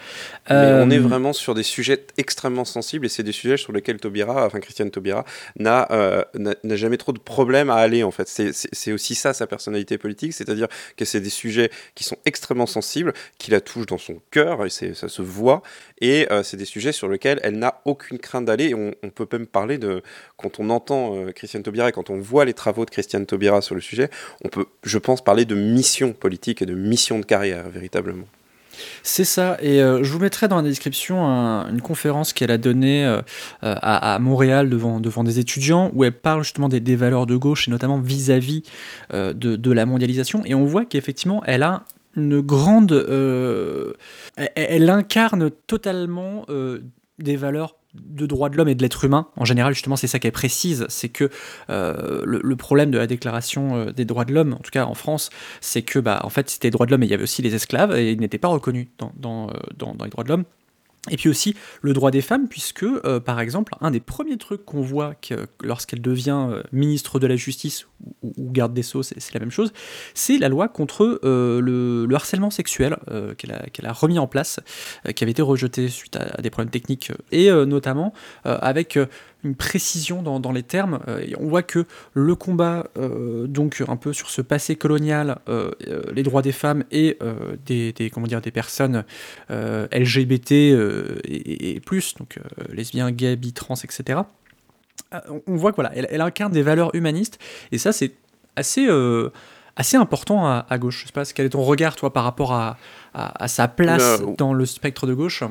On 0.50 0.90
est 0.90 0.98
vraiment 0.98 1.34
sur 1.34 1.54
des 1.54 1.64
sujets 1.64 2.06
extrêmement 2.18 2.64
sensibles 2.64 3.06
et 3.06 3.10
c'est 3.10 3.24
des 3.24 3.34
sujets 3.34 3.58
sur 3.58 3.74
lesquels 3.74 3.98
Taubira, 4.00 4.46
enfin 4.46 4.62
Christiane 4.62 4.90
Taubira, 4.90 5.26
n'a 5.58 5.88
n'a 6.36 6.76
jamais 6.76 6.98
trop 6.98 7.12
de 7.12 7.20
problèmes 7.20 7.70
à 7.70 7.76
aller 7.76 8.04
en 8.04 8.12
fait. 8.12 8.28
C'est 8.30 8.92
aussi 8.94 9.16
ça 9.16 9.34
sa 9.34 9.48
personnalité 9.48 9.98
politique, 9.98 10.34
c'est-à-dire 10.34 10.68
que 10.96 11.04
c'est 11.04 11.20
des 11.20 11.30
sujets 11.30 11.72
qui 11.96 12.06
sont 12.06 12.18
extrêmement 12.26 12.68
sensibles, 12.68 13.14
qui 13.38 13.52
la 13.52 13.60
touchent 13.60 13.88
dans 13.88 13.98
son 13.98 14.22
cœur 14.32 14.66
et 14.66 14.70
ça 14.70 15.10
se 15.10 15.22
voit 15.22 15.62
et 16.00 16.28
c'est 16.44 16.58
des 16.58 16.66
sujets 16.66 16.94
sur 16.94 17.10
lesquels 17.10 17.42
elle 17.44 17.60
n'a 17.60 17.82
aucune 17.84 18.18
crainte 18.18 18.46
d'aller. 18.46 18.74
On, 18.74 18.94
on 19.04 19.10
peut 19.10 19.28
même 19.34 19.48
parler 19.48 19.78
de 19.78 20.02
quand 20.38 20.60
on 20.60 20.70
entend 20.70 20.85
euh, 20.94 21.32
Christiane 21.32 21.64
Taubira 21.64 21.90
et 21.90 21.92
quand 21.92 22.10
on 22.10 22.20
voit 22.20 22.46
les 22.46 22.54
travaux 22.54 22.86
de 22.86 22.90
Christiane 22.90 23.26
Taubira 23.26 23.62
sur 23.62 23.76
le 23.76 23.82
sujet, 23.82 24.10
on 24.44 24.50
peut, 24.50 24.66
je 24.84 24.98
pense, 24.98 25.24
parler 25.24 25.46
de 25.46 25.56
mission 25.56 26.14
politique 26.14 26.62
et 26.62 26.66
de 26.66 26.76
mission 26.76 27.20
de 27.20 27.26
carrière, 27.26 27.70
véritablement. 27.70 28.26
C'est 29.04 29.24
ça, 29.24 29.58
et 29.62 29.82
euh, 29.82 30.04
je 30.04 30.12
vous 30.12 30.20
mettrai 30.20 30.50
dans 30.50 30.58
la 30.58 30.64
description 30.64 31.24
une 31.24 31.82
conférence 31.82 32.34
qu'elle 32.34 32.52
a 32.52 32.58
donnée 32.58 33.06
euh, 33.06 33.22
à, 33.62 34.20
Montréal 34.20 34.70
devant, 34.70 35.00
devant 35.00 35.24
des 35.24 35.40
étudiants, 35.40 35.92
où 35.94 36.04
elle 36.04 36.12
parle 36.12 36.44
justement 36.44 36.68
des, 36.68 36.96
valeurs 36.96 37.26
de 37.26 37.38
gauche, 37.38 37.70
et 37.70 37.72
notamment 37.72 38.00
vis-à-vis 38.00 38.64
de, 39.14 39.72
la 39.72 39.86
mondialisation, 39.86 40.42
et 40.46 40.56
on 40.56 40.66
voit 40.66 40.84
qu'effectivement, 40.84 41.42
elle 41.46 41.64
a 41.64 41.84
une 42.18 42.42
grande... 42.42 42.92
Elle, 44.56 44.90
incarne 44.90 45.52
totalement 45.68 46.46
des 47.20 47.38
valeurs 47.38 47.76
de 47.96 48.26
droits 48.26 48.50
de 48.50 48.58
l'homme 48.58 48.68
et 48.68 48.76
de 48.76 48.82
l'être 48.82 49.04
humain, 49.04 49.28
en 49.36 49.46
général, 49.46 49.74
justement, 49.74 49.96
c'est 49.96 50.08
ça 50.08 50.20
qu'elle 50.20 50.32
précise, 50.32 50.86
c'est 50.90 51.10
que 51.10 51.30
euh, 51.70 52.22
le, 52.26 52.56
problème 52.56 52.92
de 52.92 52.98
la 52.98 53.08
déclaration 53.08 53.76
euh, 53.76 53.92
des 53.92 54.06
droits 54.06 54.26
de 54.26 54.34
l'homme, 54.34 54.54
en 54.54 54.60
tout 54.60 54.72
cas 54.72 54.86
en 54.86 54.94
France, 54.94 55.30
c'est 55.62 55.82
que, 55.82 56.00
bah, 56.00 56.22
en 56.24 56.30
fait, 56.30 56.50
c'était 56.50 56.68
les 56.68 56.72
droits 56.72 56.86
de 56.86 56.92
l'homme 56.92 57.04
et 57.04 57.06
il 57.06 57.12
y 57.12 57.14
avait 57.14 57.24
aussi 57.24 57.42
les 57.42 57.56
esclaves 57.56 57.96
et 57.96 58.12
ils 58.12 58.20
n'étaient 58.20 58.38
pas 58.38 58.48
reconnus 58.48 58.88
dans, 58.98 59.50
euh, 59.50 59.54
dans 59.78 59.96
les 60.04 60.10
droits 60.10 60.24
de 60.24 60.30
l'homme. 60.30 60.46
Et 61.12 61.18
puis 61.18 61.30
aussi 61.30 61.56
le 61.82 61.94
droit 61.94 62.12
des 62.12 62.22
femmes, 62.22 62.48
puisque 62.48 62.84
euh, 62.84 63.20
par 63.20 63.40
exemple, 63.40 63.74
un 63.82 63.92
des 63.92 64.00
premiers 64.00 64.38
trucs 64.38 64.66
qu'on 64.66 64.82
voit 64.82 65.16
lorsqu'elle 65.62 66.02
devient 66.02 66.48
euh, 66.50 66.64
ministre 66.72 67.20
de 67.20 67.28
la 67.28 67.36
Justice 67.36 67.88
ou, 68.24 68.52
garde 68.52 68.74
des 68.74 68.84
Sceaux, 68.84 69.04
c'est 69.04 69.34
la 69.34 69.40
même 69.40 69.52
chose, 69.52 69.72
c'est 70.14 70.38
la 70.38 70.50
loi 70.50 70.68
contre 70.68 71.20
euh, 71.24 71.62
le, 71.62 72.08
harcèlement 72.16 72.50
sexuel 72.50 72.98
qu'elle 73.38 73.52
a, 73.52 73.90
a, 73.90 73.94
remis 73.94 74.18
en 74.20 74.28
place, 74.28 74.62
qui 75.16 75.24
avait 75.24 75.32
été 75.32 75.42
rejetée 75.42 75.90
suite 75.90 76.16
à, 76.16 76.42
des 76.42 76.50
problèmes 76.50 76.72
techniques, 76.72 77.12
et 77.32 77.52
notamment 77.52 78.14
avec 78.46 78.98
une 79.46 79.56
précision 79.56 80.22
dans, 80.22 80.52
les 80.52 80.64
termes. 80.64 81.00
Euh, 81.08 81.26
on 81.40 81.48
voit 81.48 81.64
que 81.64 81.86
le 82.14 82.36
combat, 82.36 82.88
euh, 82.98 83.48
donc 83.48 83.84
un 83.88 83.96
peu 83.96 84.12
sur 84.12 84.30
ce 84.30 84.42
passé 84.42 84.76
colonial, 84.76 85.38
euh, 85.48 85.72
les 86.14 86.24
droits 86.24 86.42
des 86.42 86.52
femmes 86.52 86.84
et 86.92 87.18
des, 87.66 88.12
comment 88.14 88.28
dire, 88.28 88.42
des 88.42 88.52
personnes 88.52 89.06
LGBT 89.50 90.52
et, 90.52 91.82
plus, 91.86 92.16
donc 92.16 92.40
lesbiens, 92.70 93.12
gays, 93.12 93.36
bi, 93.36 93.54
trans, 93.54 93.76
etc. 93.76 94.22
On 95.48 95.56
voit 95.56 95.72
que 95.72 95.76
voilà, 95.76 95.92
elle, 95.96 96.22
incarne 96.22 96.52
des 96.52 96.64
valeurs 96.64 96.94
humanistes 96.96 97.40
et 97.72 97.78
ça 97.78 97.94
c'est 97.94 98.14
assez 98.56 98.90
assez 99.76 99.98
important 99.98 100.48
à, 100.48 100.78
gauche. 100.78 101.02
Je 101.02 101.08
sais 101.08 101.14
pas, 101.14 101.26
quel 101.26 101.46
est 101.46 101.50
ton 101.50 101.64
regard, 101.64 101.96
toi, 101.96 102.12
par 102.12 102.24
rapport 102.24 102.54
à, 102.54 102.78
à 103.14 103.48
sa 103.48 103.68
place 103.68 104.22
dans 104.38 104.54
le 104.54 104.66
spectre 104.66 105.06
de 105.06 105.14
gauche 105.14 105.44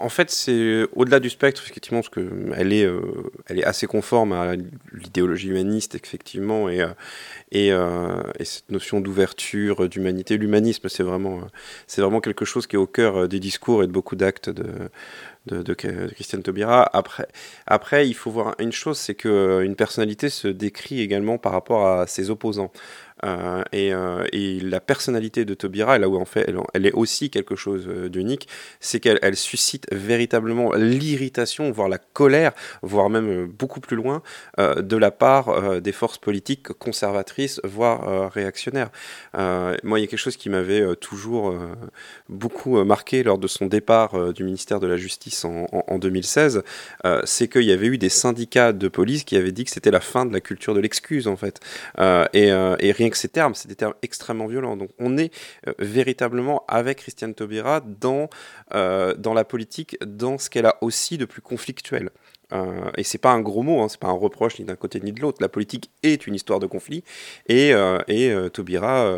en 0.00 0.08
fait, 0.08 0.30
c'est 0.30 0.86
au-delà 0.94 1.20
du 1.20 1.30
spectre, 1.30 1.62
effectivement, 1.64 2.00
parce 2.00 2.10
qu'elle 2.10 2.72
est, 2.72 2.84
euh, 2.84 3.00
elle 3.46 3.58
est 3.58 3.64
assez 3.64 3.86
conforme 3.86 4.32
à 4.32 4.54
l'idéologie 4.92 5.48
humaniste, 5.48 5.94
effectivement, 5.94 6.68
et, 6.68 6.80
euh, 6.80 6.88
euh, 7.54 8.22
et, 8.38 8.44
cette 8.44 8.70
notion 8.70 9.00
d'ouverture, 9.00 9.88
d'humanité. 9.88 10.36
L'humanisme, 10.38 10.88
c'est 10.88 11.02
vraiment, 11.02 12.20
quelque 12.20 12.44
chose 12.44 12.66
qui 12.66 12.76
est 12.76 12.78
au 12.78 12.86
cœur 12.86 13.28
des 13.28 13.40
discours 13.40 13.82
et 13.82 13.86
de 13.86 13.92
beaucoup 13.92 14.16
d'actes 14.16 14.50
de, 14.50 14.88
de, 15.46 15.74
Christiane 15.74 16.42
Taubira. 16.42 16.88
Après, 16.96 17.28
après, 17.66 18.08
il 18.08 18.14
faut 18.14 18.30
voir 18.30 18.54
une 18.58 18.72
chose, 18.72 18.98
c'est 18.98 19.14
qu'une 19.14 19.76
personnalité 19.76 20.28
se 20.28 20.48
décrit 20.48 21.00
également 21.00 21.38
par 21.38 21.52
rapport 21.52 21.86
à 21.86 22.06
ses 22.06 22.30
opposants. 22.30 22.72
Euh, 23.24 23.62
euh, 23.74 24.24
et, 24.32 24.60
la 24.60 24.80
personnalité 24.80 25.44
de 25.44 25.54
Tobira, 25.54 25.98
là 25.98 26.08
où 26.08 26.16
en 26.16 26.24
fait 26.24 26.52
elle, 26.74 26.86
est 26.86 26.92
aussi 26.92 27.30
quelque 27.30 27.56
chose 27.56 27.86
euh, 27.88 28.08
d'unique, 28.08 28.48
c'est 28.80 29.00
qu'elle 29.00 29.36
suscite 29.36 29.86
véritablement 29.92 30.72
l'irritation, 30.74 31.70
voire 31.70 31.88
la 31.88 31.98
colère, 31.98 32.52
voire 32.82 33.10
même 33.10 33.46
beaucoup 33.46 33.80
plus 33.80 33.96
loin, 33.96 34.22
de 34.58 34.96
la 34.96 35.10
part 35.10 35.80
des 35.80 35.92
forces 35.92 36.18
politiques 36.18 36.68
conservatrices, 36.68 37.60
voire 37.64 38.32
réactionnaires. 38.32 38.90
moi, 39.34 39.98
il 39.98 40.02
y 40.02 40.04
a 40.04 40.06
quelque 40.06 40.18
chose 40.18 40.36
qui 40.36 40.48
m'avait 40.48 40.96
toujours 40.96 41.54
beaucoup 42.28 42.82
marqué 42.84 43.22
lors 43.22 43.38
de 43.38 43.46
son 43.46 43.66
départ 43.66 44.32
du 44.32 44.44
ministère 44.44 44.80
de 44.80 44.86
la 44.86 44.96
Justice 44.96 45.44
en, 45.44 45.66
en 45.72 45.98
2016, 45.98 46.62
c'est 47.24 47.48
qu'il 47.48 47.64
y 47.64 47.72
avait 47.72 47.86
eu 47.86 47.98
des 47.98 48.08
syndicats 48.08 48.72
de 48.72 48.88
police 48.88 49.24
qui 49.24 49.36
avaient 49.36 49.52
dit 49.52 49.64
que 49.64 49.70
c'était 49.70 49.90
la 49.90 50.00
fin 50.00 50.26
de 50.26 50.32
la 50.32 50.40
culture 50.40 50.74
de 50.74 50.80
l'excuse, 50.80 51.28
en 51.28 51.36
fait. 51.36 51.60
et, 52.32 52.48
et 52.48 52.92
rien 52.92 53.10
ces 53.16 53.28
termes, 53.28 53.54
c'est 53.54 53.68
des 53.68 53.76
termes 53.76 53.94
extrêmement 54.02 54.46
violents. 54.46 54.76
Donc 54.76 54.90
on 54.98 55.18
est 55.18 55.32
euh, 55.66 55.72
véritablement 55.78 56.64
avec 56.68 56.98
Christiane 56.98 57.34
Taubira 57.34 57.80
dans, 57.80 58.28
euh, 58.74 59.14
dans 59.14 59.34
la 59.34 59.44
politique, 59.44 59.96
dans 60.04 60.38
ce 60.38 60.50
qu'elle 60.50 60.66
a 60.66 60.76
aussi 60.80 61.18
de 61.18 61.24
plus 61.24 61.42
conflictuel. 61.42 62.10
Euh, 62.52 62.90
et 62.98 63.02
c'est 63.02 63.16
pas 63.16 63.30
un 63.30 63.40
gros 63.40 63.62
mot, 63.62 63.80
hein, 63.80 63.88
c'est 63.88 63.98
pas 63.98 64.08
un 64.08 64.12
reproche 64.12 64.58
ni 64.58 64.66
d'un 64.66 64.76
côté 64.76 65.00
ni 65.00 65.12
de 65.12 65.20
l'autre. 65.20 65.38
La 65.40 65.48
politique 65.48 65.90
est 66.02 66.26
une 66.26 66.34
histoire 66.34 66.60
de 66.60 66.66
conflit. 66.66 67.02
Et, 67.48 67.72
euh, 67.72 67.98
et 68.08 68.30
Taubira, 68.52 69.16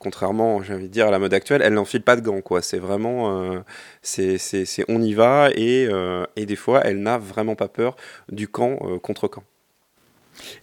contrairement, 0.00 0.62
j'ai 0.62 0.74
envie 0.74 0.88
de 0.88 0.92
dire, 0.92 1.06
à 1.06 1.10
la 1.10 1.20
mode 1.20 1.34
actuelle, 1.34 1.62
elle 1.62 1.74
n'enfile 1.74 2.02
pas 2.02 2.16
de 2.16 2.22
gants. 2.22 2.40
Quoi. 2.40 2.62
C'est 2.62 2.78
vraiment, 2.78 3.62
c'est, 4.02 4.38
on 4.88 5.00
y 5.02 5.14
va. 5.14 5.50
Et, 5.54 5.88
et 6.34 6.46
des 6.46 6.56
fois, 6.56 6.80
elle 6.84 7.00
n'a 7.00 7.16
vraiment 7.18 7.54
pas 7.54 7.68
peur 7.68 7.94
du 8.28 8.48
camp 8.48 8.76
contre 9.02 9.28
camp. 9.28 9.44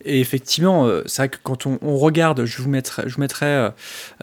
Et 0.06 0.20
effectivement, 0.20 0.86
euh, 0.86 1.04
c'est 1.06 1.24
vrai 1.24 1.30
que 1.30 1.38
quand 1.42 1.66
on, 1.66 1.98
regarde, 1.98 2.46
je 2.46 2.62
vous 2.62 2.70
mettrai, 2.70 3.46
euh, 3.46 3.70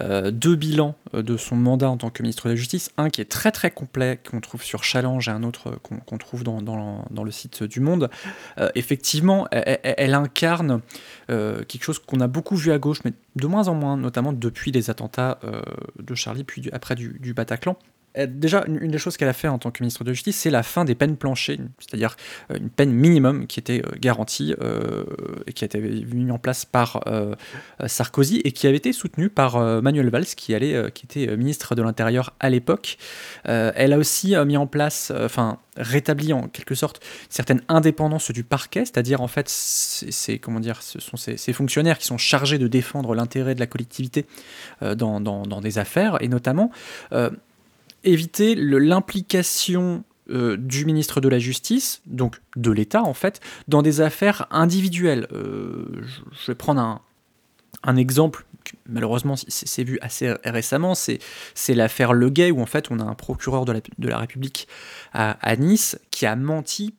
euh, 0.00 0.30
deux 0.30 0.56
bilans 0.56 0.94
de 1.12 1.36
son 1.36 1.56
mandat 1.56 1.90
en 1.90 1.96
tant 1.96 2.10
que 2.10 2.22
ministre 2.22 2.44
de 2.44 2.50
la 2.50 2.56
Justice, 2.56 2.90
un 2.96 3.10
qui 3.10 3.20
est 3.20 3.30
très 3.30 3.50
très 3.52 3.70
complet, 3.70 4.18
qu'on 4.28 4.40
trouve 4.40 4.62
sur 4.62 4.84
Challenge, 4.84 5.26
et 5.28 5.30
un 5.30 5.42
autre 5.42 5.78
qu'on 5.82 6.18
trouve 6.18 6.44
dans, 6.44 7.24
le 7.24 7.30
site 7.30 7.62
du 7.62 7.80
Monde. 7.80 8.10
effectivement, 8.74 9.46
elle, 9.50 10.14
incarne 10.14 10.80
quelque 11.28 11.82
chose 11.82 11.98
qu'on 11.98 12.20
a 12.20 12.26
beaucoup 12.26 12.56
vu 12.56 12.72
à 12.72 12.78
gauche, 12.78 13.00
mais 13.04 13.12
de 13.36 13.46
moins 13.46 13.68
en 13.68 13.74
moins, 13.74 13.96
notamment 13.96 14.32
depuis 14.32 14.70
les 14.70 14.90
attentats 14.90 15.38
de 15.98 16.14
Charlie, 16.14 16.44
puis 16.44 16.68
après 16.72 16.94
du 16.94 17.34
Bataclan. 17.34 17.76
Euh, 18.18 18.26
déjà, 18.28 18.64
une 18.66 18.90
des 18.90 18.98
choses 18.98 19.16
qu'elle 19.16 19.28
a 19.28 19.32
fait 19.32 19.48
en 19.48 19.58
tant 19.58 19.70
que 19.70 19.82
ministre 19.82 20.04
de 20.04 20.12
Justice, 20.12 20.36
c'est 20.36 20.50
la 20.50 20.62
fin 20.62 20.84
des 20.84 20.94
peines 20.94 21.16
planchées, 21.16 21.58
c'est-à-dire 21.78 22.16
euh, 22.50 22.56
une 22.56 22.70
peine 22.70 22.90
minimum 22.90 23.46
qui 23.46 23.60
était 23.60 23.82
euh, 23.84 23.90
garantie 24.00 24.54
et 25.46 25.52
qui 25.52 25.64
a 25.64 25.66
été 25.66 25.80
mise 25.80 26.30
en 26.30 26.38
place 26.38 26.64
par 26.64 27.02
Sarkozy 27.86 28.40
et 28.44 28.52
qui 28.52 28.66
avait 28.66 28.76
été 28.76 28.92
soutenue 28.92 29.28
par 29.28 29.58
Manuel 29.82 30.10
Valls, 30.10 30.24
qui, 30.24 30.52
était 30.52 31.36
ministre 31.36 31.74
de 31.74 31.82
l'Intérieur 31.82 32.34
à 32.40 32.50
l'époque. 32.50 32.98
elle 33.44 33.92
a 33.92 33.98
aussi 33.98 34.34
mis 34.46 34.56
en 34.56 34.66
place, 34.66 35.12
enfin, 35.16 35.58
rétabli 35.76 36.32
en 36.32 36.48
quelque 36.48 36.74
sorte 36.74 37.02
une 37.02 37.30
certaine 37.30 37.62
indépendance 37.68 38.30
du 38.30 38.44
parquet, 38.44 38.80
c'est-à-dire 38.80 39.20
en 39.20 39.28
fait, 39.28 39.50
comment 40.40 40.60
dire, 40.60 40.82
ce 40.82 41.00
sont 41.00 41.16
ces, 41.16 41.52
fonctionnaires 41.52 41.98
qui 41.98 42.06
sont 42.06 42.18
chargés 42.18 42.58
de 42.58 42.68
défendre 42.68 43.14
l'intérêt 43.14 43.54
de 43.54 43.60
la 43.60 43.66
collectivité 43.66 44.26
dans, 44.80 45.60
des 45.60 45.78
affaires 45.78 46.18
et 46.20 46.28
notamment 46.28 46.70
éviter 48.04 48.54
l'implication 48.54 50.04
euh, 50.30 50.56
du 50.56 50.84
ministre 50.84 51.20
de 51.20 51.28
la 51.28 51.40
Justice, 51.40 52.02
donc 52.06 52.40
de 52.54 52.70
l'État 52.70 53.02
en 53.02 53.14
fait, 53.14 53.40
dans 53.66 53.82
des 53.82 54.00
affaires 54.00 54.46
individuelles. 54.50 55.26
Euh, 55.32 55.86
je, 56.30 56.52
vais 56.52 56.54
prendre 56.54 57.02
un, 57.82 57.96
exemple 57.96 58.44
malheureusement 58.88 59.34
c'est 59.36 59.82
vu 59.82 59.98
assez 60.02 60.32
récemment, 60.44 60.94
c'est 60.94 61.18
l'affaire 61.74 62.12
Le 62.12 62.30
Gay, 62.30 62.52
où 62.52 62.60
en 62.60 62.66
fait 62.66 62.92
on 62.92 63.00
a 63.00 63.02
un 63.02 63.14
procureur 63.14 63.64
de 63.64 63.72
la, 63.98 64.18
République 64.18 64.68
à, 65.12 65.56
Nice 65.56 65.98
qui 66.10 66.26
a 66.26 66.36
menti 66.36 66.94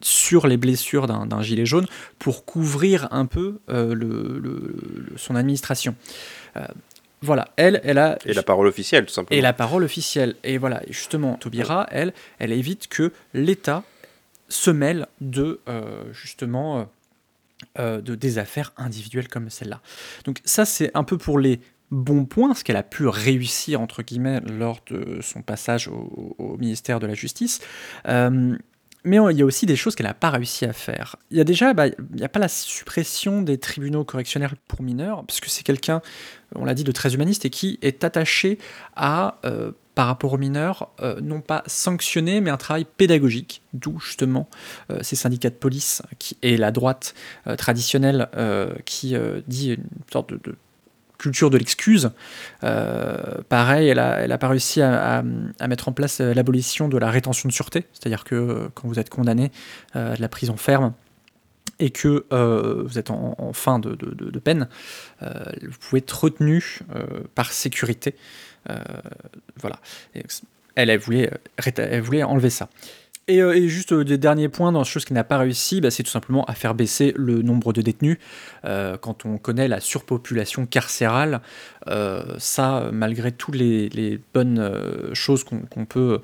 sur 0.00 0.46
les 0.46 0.56
blessures 0.56 1.06
d'un 1.06 1.42
gilet 1.42 1.66
jaune 1.66 1.86
pour 2.18 2.46
couvrir 2.46 3.08
un 3.10 3.26
peu 3.26 3.58
euh, 3.68 4.72
son 5.16 5.34
administration. 5.34 5.94
Voilà, 7.22 7.48
elle, 7.56 7.80
elle 7.84 7.98
a. 7.98 8.18
Et 8.24 8.32
la 8.32 8.42
parole 8.42 8.66
officielle, 8.66 9.04
tout 9.04 9.12
simplement. 9.12 9.38
Et 9.38 9.42
la 9.42 9.52
parole 9.52 9.84
officielle. 9.84 10.36
Et 10.42 10.58
voilà, 10.58 10.82
justement, 10.88 11.34
Taubira, 11.34 11.86
elle, 11.90 12.14
elle 12.38 12.52
évite 12.52 12.88
que 12.88 13.12
l'État 13.34 13.82
se 14.48 14.70
mêle 14.70 15.06
de, 15.20 15.60
euh, 15.68 16.12
justement, 16.12 16.80
euh, 16.80 16.84
euh, 17.78 18.00
de, 18.00 18.14
des 18.14 18.38
affaires 18.38 18.72
individuelles 18.78 19.28
comme 19.28 19.50
celle-là. 19.50 19.80
Donc, 20.24 20.40
ça, 20.44 20.64
c'est 20.64 20.90
un 20.94 21.04
peu 21.04 21.18
pour 21.18 21.38
les 21.38 21.60
bons 21.90 22.24
points, 22.24 22.54
ce 22.54 22.64
qu'elle 22.64 22.76
a 22.76 22.82
pu 22.82 23.06
réussir, 23.06 23.80
entre 23.80 24.02
guillemets, 24.02 24.40
lors 24.40 24.80
de 24.86 25.18
son 25.20 25.42
passage 25.42 25.88
au, 25.88 26.56
ministère 26.58 27.00
de 27.00 27.06
la 27.06 27.14
Justice 27.14 27.60
mais 29.04 29.16
il 29.30 29.38
y 29.38 29.42
a 29.42 29.44
aussi 29.44 29.66
des 29.66 29.76
choses 29.76 29.94
qu'elle 29.94 30.06
n'a 30.06 30.14
pas 30.14 30.30
réussi 30.30 30.64
à 30.64 30.72
faire. 30.72 31.16
Il 31.30 31.38
y 31.38 31.40
a 31.40 31.44
déjà, 31.44 31.72
bah, 31.72 31.86
il 31.86 31.94
n'y 32.14 32.24
a 32.24 32.28
pas 32.28 32.38
la 32.38 32.48
suppression 32.48 33.42
des 33.42 33.58
tribunaux 33.58 34.04
correctionnels 34.04 34.52
pour 34.68 34.82
mineurs, 34.82 35.24
parce 35.24 35.40
que 35.40 35.48
c'est 35.48 35.62
quelqu'un, 35.62 36.02
on 36.54 36.64
l'a 36.64 36.74
dit, 36.74 36.84
de 36.84 36.92
très 36.92 37.14
humaniste 37.14 37.44
et 37.44 37.50
qui 37.50 37.78
est 37.82 38.04
attaché 38.04 38.58
à, 38.96 39.38
euh, 39.44 39.72
par 39.94 40.06
rapport 40.06 40.34
aux 40.34 40.38
mineurs, 40.38 40.90
euh, 41.00 41.20
non 41.20 41.40
pas 41.40 41.62
sanctionner, 41.66 42.40
mais 42.40 42.50
un 42.50 42.56
travail 42.56 42.84
pédagogique, 42.84 43.62
d'où 43.72 43.98
justement 44.00 44.48
euh, 44.90 44.98
ces 45.02 45.16
syndicats 45.16 45.50
de 45.50 45.54
police 45.54 46.02
qui, 46.18 46.36
et 46.42 46.56
la 46.56 46.70
droite 46.70 47.14
traditionnelle 47.56 48.28
qui 48.84 49.14
dit 49.46 49.72
une 49.72 49.84
sorte 50.10 50.32
de 50.32 50.56
culture 51.20 51.50
de 51.50 51.58
l'excuse. 51.58 52.10
Euh, 52.64 53.42
pareil, 53.48 53.88
elle 53.88 53.98
n'a 53.98 54.34
a 54.34 54.38
pas 54.38 54.48
réussi 54.48 54.80
à, 54.82 55.22
mettre 55.68 55.88
en 55.88 55.92
place 55.92 56.20
euh, 56.20 56.34
l'abolition 56.34 56.88
de 56.88 56.98
la 56.98 57.10
rétention 57.10 57.48
de 57.48 57.52
sûreté, 57.52 57.84
c'est-à-dire 57.92 58.24
que 58.24 58.34
euh, 58.34 58.68
quand 58.74 58.88
vous 58.88 58.98
êtes 58.98 59.10
condamné 59.10 59.52
à 59.94 60.16
de 60.16 60.20
la 60.20 60.28
prison 60.28 60.56
ferme, 60.56 60.94
et 61.78 61.90
que 61.90 62.26
vous 62.30 62.98
êtes 62.98 63.10
en, 63.10 63.52
fin 63.54 63.78
de, 63.78 64.38
peine, 64.38 64.68
vous 65.22 65.78
pouvez 65.80 66.00
être 66.00 66.24
retenu 66.24 66.80
par 67.34 67.52
sécurité. 67.52 68.14
voilà. 69.56 69.80
elle, 70.74 70.98
voulait, 70.98 71.30
elle 71.76 72.02
voulait 72.02 72.22
enlever 72.22 72.50
ça. 72.50 72.68
Euh, 73.38 73.52
et, 73.52 73.68
juste 73.68 73.92
euh, 73.92 74.04
des 74.04 74.18
derniers 74.18 74.48
points 74.48 74.72
dans 74.72 74.84
chose 74.84 75.04
qui 75.04 75.12
n'a 75.12 75.24
pas 75.24 75.38
réussi, 75.38 75.80
bah, 75.80 75.90
c'est 75.90 76.02
tout 76.02 76.10
simplement 76.10 76.44
à 76.44 76.54
faire 76.54 76.74
baisser 76.74 77.12
le 77.16 77.42
nombre 77.42 77.72
de 77.72 77.82
détenus. 77.82 78.18
Euh, 78.64 78.96
quand 78.96 79.24
on 79.24 79.38
connaît 79.38 79.68
la 79.68 79.80
surpopulation 79.80 80.66
carcérale, 80.66 81.40
ça, 82.38 82.90
malgré 82.92 83.32
toutes 83.32 83.56
les, 83.56 84.20
bonnes 84.34 84.70
choses 85.14 85.44
qu'on 85.44 85.84
peut 85.86 86.20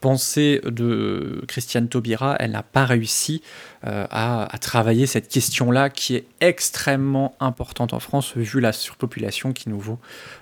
penser 0.00 0.60
de 0.64 1.42
Christiane 1.48 1.88
Taubira, 1.88 2.36
elle 2.38 2.52
n'a 2.52 2.62
pas 2.62 2.84
réussi 2.84 3.42
à, 3.82 4.48
travailler 4.60 5.06
cette 5.06 5.28
question-là 5.28 5.90
qui 5.90 6.14
est 6.14 6.24
extrêmement 6.40 7.34
importante 7.40 7.92
en 7.92 8.00
France 8.00 8.36
vu 8.36 8.60
la 8.60 8.72
surpopulation 8.72 9.52
qui 9.52 9.68
nous 9.68 9.80
vaut 9.80 9.98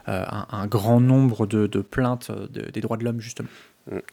un, 0.06 0.66
grand 0.66 1.00
nombre 1.00 1.46
de, 1.46 1.80
plaintes 1.80 2.30
des 2.52 2.80
droits 2.82 2.98
de 2.98 3.04
l'homme 3.04 3.20
justement. 3.20 3.48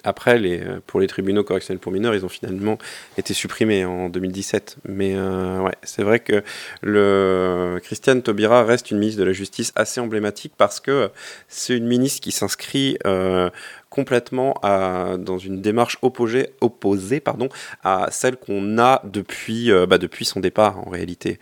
Après, 0.03 0.39
les, 0.39 0.59
euh, 0.61 0.79
pour 0.87 0.99
les 0.99 1.07
tribunaux 1.07 1.43
correctionnels 1.43 1.79
pour 1.79 1.91
mineurs, 1.91 2.15
ils 2.15 2.25
ont 2.25 2.29
finalement 2.29 2.77
été 3.17 3.33
supprimés 3.33 3.85
en 3.85 4.09
2017. 4.09 4.77
Mais 4.87 5.13
euh, 5.15 5.59
ouais, 5.59 5.75
c'est 5.83 6.03
vrai 6.03 6.19
que 6.19 6.41
le 6.81 7.79
Christiane 7.83 8.23
Taubira 8.23 8.63
reste 8.63 8.91
une 8.91 8.97
ministre 8.97 9.19
de 9.19 9.25
la 9.25 9.33
Justice 9.33 9.73
assez 9.75 9.99
emblématique 9.99 10.53
parce 10.57 10.79
que 10.79 11.11
c'est 11.47 11.75
une 11.75 11.85
ministre 11.85 12.21
qui 12.21 12.31
s'inscrit 12.31 12.97
euh, 13.05 13.49
complètement 13.89 14.55
à, 14.63 15.17
dans 15.19 15.37
une 15.37 15.61
démarche 15.61 15.97
opposée, 16.01 16.49
opposée 16.61 17.19
pardon, 17.19 17.49
à 17.83 18.07
celle 18.09 18.37
qu'on 18.37 18.79
a 18.79 19.01
depuis, 19.03 19.71
bah, 19.87 19.97
depuis 19.97 20.25
son 20.25 20.39
départ 20.39 20.79
en 20.85 20.89
réalité. 20.89 21.39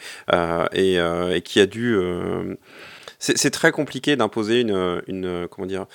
Et, 0.73 0.95
et, 0.95 1.41
qui 1.41 1.59
a 1.59 1.65
dû... 1.65 1.97
c'est 3.17 3.49
très 3.49 3.71
compliqué 3.71 4.15
d'imposer 4.15 4.61
une, 4.61 5.01
une, 5.07 5.47
comment 5.49 5.65
dire, 5.65 5.87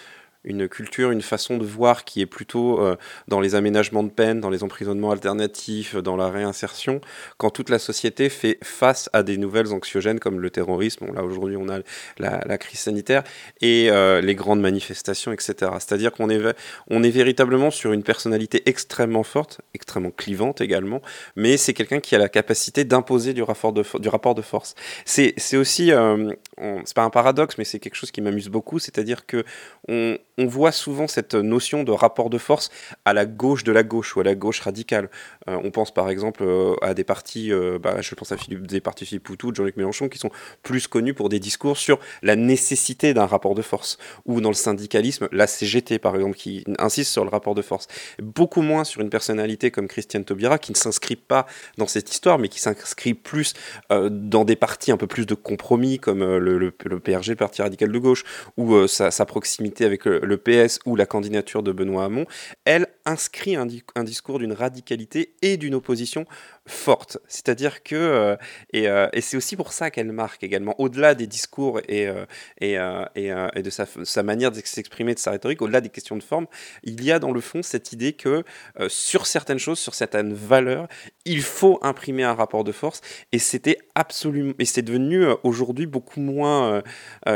une 0.45 0.69
culture, 0.69 1.11
une 1.11 1.21
façon 1.21 1.59
de 1.59 1.65
voir 1.65 2.05
qui 2.05 2.23
est 2.23 2.27
plutôt 2.27 2.81
euh, 2.81 2.97
dans 3.29 3.41
les 3.41 3.55
aménagements 3.55 4.03
de 4.03 4.09
peine, 4.11 4.41
dans 4.41 4.49
les 4.49 4.65
emprisonnements 4.65 5.11
alternatifs, 5.11 5.97
dans 5.97 6.17
la 6.17 6.31
réinsertion, 6.31 7.01
quand 7.37 7.51
toute 7.51 7.69
la 7.69 7.79
société 7.79 8.29
fait 8.31 8.59
face 8.63 9.11
à 9.13 9.23
des 9.23 9.37
nouvelles 9.37 9.73
anxiogènes 9.73 10.19
comme 10.19 10.41
le 10.41 10.51
terrorisme, 10.51 11.13
là 11.15 11.25
aujourd'hui 11.25 11.57
on 11.57 11.69
a 11.69 11.81
la, 12.19 12.59
crise 12.59 12.81
sanitaire, 12.81 13.23
et 13.61 13.91
euh, 13.91 14.21
les 14.21 14.35
grandes 14.35 14.61
manifestations, 14.61 15.33
etc. 15.33 15.73
C'est-à-dire 15.79 16.13
qu'on 16.13 16.31
est, 16.31 16.41
on 16.89 17.03
est 17.03 17.11
véritablement 17.11 17.71
sur 17.71 17.93
une 17.93 18.03
personnalité 18.03 18.63
extrêmement 18.67 19.23
forte, 19.23 19.61
extrêmement 19.75 20.11
clivante 20.11 20.61
également, 20.61 21.03
mais 21.37 21.57
c'est 21.57 21.75
quelqu'un 21.75 22.01
qui 22.01 22.15
a 22.15 22.19
la 22.19 22.29
capacité 22.29 22.85
d'imposer 22.85 23.35
du, 23.35 23.43
rapport 23.43 23.73
de, 23.73 24.43
force. 24.43 24.75
C'est 25.05 25.57
aussi, 25.57 25.93
euh, 25.93 26.33
c'est 26.85 26.95
pas 26.95 27.05
un 27.05 27.11
paradoxe, 27.11 27.57
mais 27.59 27.65
c'est 27.65 27.79
quelque 27.79 27.95
chose 27.95 28.11
qui 28.11 28.21
m'amuse 28.21 28.49
beaucoup, 28.49 28.79
c'est-à-dire 28.79 29.27
que 29.27 29.45
on, 29.89 30.19
on 30.41 30.47
voit 30.47 30.73
souvent 30.73 31.07
cette 31.07 31.35
notion 31.35 31.85
de 31.85 31.93
rapport 31.93 32.31
de 32.31 32.39
force 32.39 32.71
à 33.05 33.13
la 33.13 33.27
gauche 33.27 33.65
de 33.65 33.73
la 33.73 33.83
gauche 33.83 34.17
ou 34.17 34.21
à 34.21 34.25
la 34.25 34.35
gauche 34.35 34.61
radicale. 34.61 35.11
Euh, 35.49 35.59
on 35.65 35.71
pense 35.71 35.93
par 35.93 36.11
exemple 36.11 36.43
euh, 36.43 36.75
à 36.83 36.95
des 36.95 37.05
partis, 37.05 37.53
euh, 37.53 37.79
bah, 37.79 38.01
je 38.01 38.15
pense 38.15 38.33
à 38.33 38.37
Philippe, 38.37 38.67
des 38.67 38.81
partis 38.81 39.07
Philippe 39.07 39.25
Poutou, 39.25 39.55
Jean-Luc 39.55 39.77
Mélenchon, 39.77 40.09
qui 40.09 40.19
sont 40.19 40.31
plus 40.63 40.87
connus 40.87 41.15
pour 41.15 41.29
des 41.29 41.41
discours 41.41 41.77
sur 41.77 41.99
la 42.23 42.37
nécessité 42.37 43.15
d'un 43.15 43.27
rapport 43.27 43.55
de 43.55 43.63
force. 43.63 43.99
Ou 44.27 44.41
dans 44.41 44.51
le 44.51 44.55
syndicalisme, 44.55 45.29
la 45.33 45.47
CGT 45.47 45.99
par 45.99 46.15
exemple, 46.15 46.37
qui 46.37 46.65
insiste 46.79 47.13
sur 47.13 47.25
le 47.25 47.31
rapport 47.31 47.55
de 47.55 47.63
force. 47.63 47.89
Beaucoup 48.21 48.63
moins 48.63 48.85
sur 48.85 49.01
une 49.01 49.11
personnalité 49.11 49.71
comme 49.71 49.89
Christiane 49.89 50.25
Taubira, 50.25 50.59
qui 50.59 50.73
ne 50.73 50.77
s'inscrit 50.77 51.17
pas 51.17 51.47
dans 51.79 51.87
cette 51.87 52.11
histoire, 52.11 52.39
mais 52.39 52.49
qui 52.49 52.61
s'inscrit 52.61 53.15
plus 53.15 53.55
dans 53.91 54.45
des 54.45 54.57
partis 54.57 54.93
un 54.93 54.97
peu 54.97 55.07
plus 55.07 55.27
de 55.27 55.35
compromis, 55.35 55.99
comme 55.99 56.21
le, 56.21 56.71
PRG, 56.71 57.31
le 57.31 57.37
Parti 57.37 57.63
radical 57.63 57.91
de 57.91 57.99
gauche, 57.99 58.25
ou 58.57 58.87
sa, 58.87 59.11
sa, 59.11 59.25
proximité 59.25 59.85
avec 59.85 60.05
le, 60.05 60.21
le 60.21 60.37
PS 60.37 60.79
ou 60.87 60.97
la 60.97 61.07
candidature 61.07 61.63
de 61.63 61.73
Benoît 61.73 62.05
Hamon, 62.05 62.27
elle 62.65 62.89
inscrit 63.05 63.57
un, 63.57 63.67
discours 64.05 64.39
d'une 64.39 64.53
radicalité 64.53 65.35
et 65.43 65.57
d'une 65.57 65.75
opposition 65.75 66.27
forte. 66.67 67.19
C'est-à-dire 67.27 67.83
que, 67.83 67.95
euh, 67.95 68.37
euh, 68.75 69.09
et, 69.13 69.21
c'est 69.21 69.37
aussi 69.37 69.57
pour 69.57 69.73
ça 69.73 69.91
qu'elle 69.91 70.13
marque 70.13 70.43
également, 70.43 70.75
au-delà 70.79 71.15
des 71.15 71.27
discours 71.27 71.81
et, 71.89 72.07
euh, 72.07 72.25
et, 72.61 72.77
et, 73.17 73.63
de 73.63 73.71
sa, 73.71 73.87
sa 74.05 74.23
manière 74.23 74.51
de 74.51 74.61
s'exprimer, 74.65 75.15
de 75.15 75.19
sa 75.19 75.31
rhétorique, 75.33 75.63
au-delà 75.63 75.81
des 75.81 75.89
questions 75.89 76.17
de 76.17 76.23
forme, 76.23 76.47
il 76.83 77.03
y 77.03 77.13
a 77.13 77.19
dans 77.19 77.33
le 77.33 77.41
fond 77.41 77.63
cette 77.63 77.93
idée 77.93 78.13
que 78.13 78.45
sur 78.89 79.27
certaines 79.27 79.59
choses, 79.59 79.79
sur 79.79 79.95
certaines 79.95 80.33
valeurs, 80.33 80.87
il 81.25 81.43
faut 81.43 81.79
imprimer 81.83 82.25
un 82.25 82.35
rapport 82.35 82.65
de 82.65 82.73
force, 82.73 83.01
et 83.33 83.39
c'était 83.39 83.79
absolument, 83.95 84.55
et 84.59 84.65
c'est 84.65 84.83
devenu 84.83 85.25
aujourd'hui 85.43 85.87
beaucoup 85.87 86.21
moins 86.21 86.83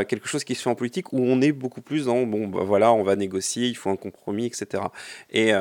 quelque 0.07 0.27
chose 0.27 0.43
qui 0.43 0.55
se 0.55 0.63
fait 0.63 0.69
en 0.69 0.75
politique, 0.75 1.13
où 1.13 1.19
on 1.19 1.41
est 1.41 1.51
beaucoup 1.51 1.81
plus 1.81 2.05
dans, 2.05 2.23
bon, 2.23 2.47
bah, 2.47 2.61
voilà, 2.63 2.93
on 2.93 3.03
va 3.03 3.15
négocier, 3.15 3.67
il 3.67 3.75
faut 3.75 3.89
un 3.89 3.97
compromis, 3.97 4.45
etc. 4.45 4.83
Et, 5.31 5.51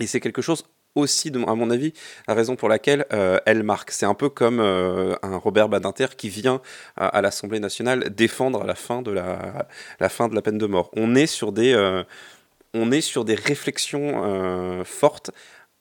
et 0.00 0.06
c'est 0.06 0.20
quelque 0.20 0.42
chose 0.42 0.64
aussi, 0.94 1.32
à 1.34 1.54
mon 1.54 1.70
avis, 1.70 1.92
la 2.26 2.34
raison 2.34 2.56
pour 2.56 2.68
laquelle 2.68 3.06
euh, 3.12 3.38
elle 3.46 3.62
marque. 3.62 3.90
C'est 3.90 4.06
un 4.06 4.14
peu 4.14 4.28
comme 4.28 4.60
euh, 4.60 5.14
un 5.22 5.36
Robert 5.36 5.68
Badinter 5.68 6.08
qui 6.16 6.28
vient 6.28 6.60
à, 6.96 7.20
l'Assemblée 7.22 7.60
nationale 7.60 8.10
défendre 8.10 8.64
la 8.64 8.74
fin, 8.74 9.02
de 9.02 9.10
la, 9.10 10.08
fin 10.08 10.28
de 10.28 10.34
la 10.34 10.42
peine 10.42 10.58
de 10.58 10.66
mort. 10.66 10.90
On 10.94 11.14
est 11.14 11.26
sur 11.26 11.52
des, 11.52 11.72
euh, 11.72 12.02
on 12.74 12.90
est 12.90 13.00
sur 13.00 13.24
des 13.24 13.34
réflexions 13.34 14.84
fortes 14.84 15.30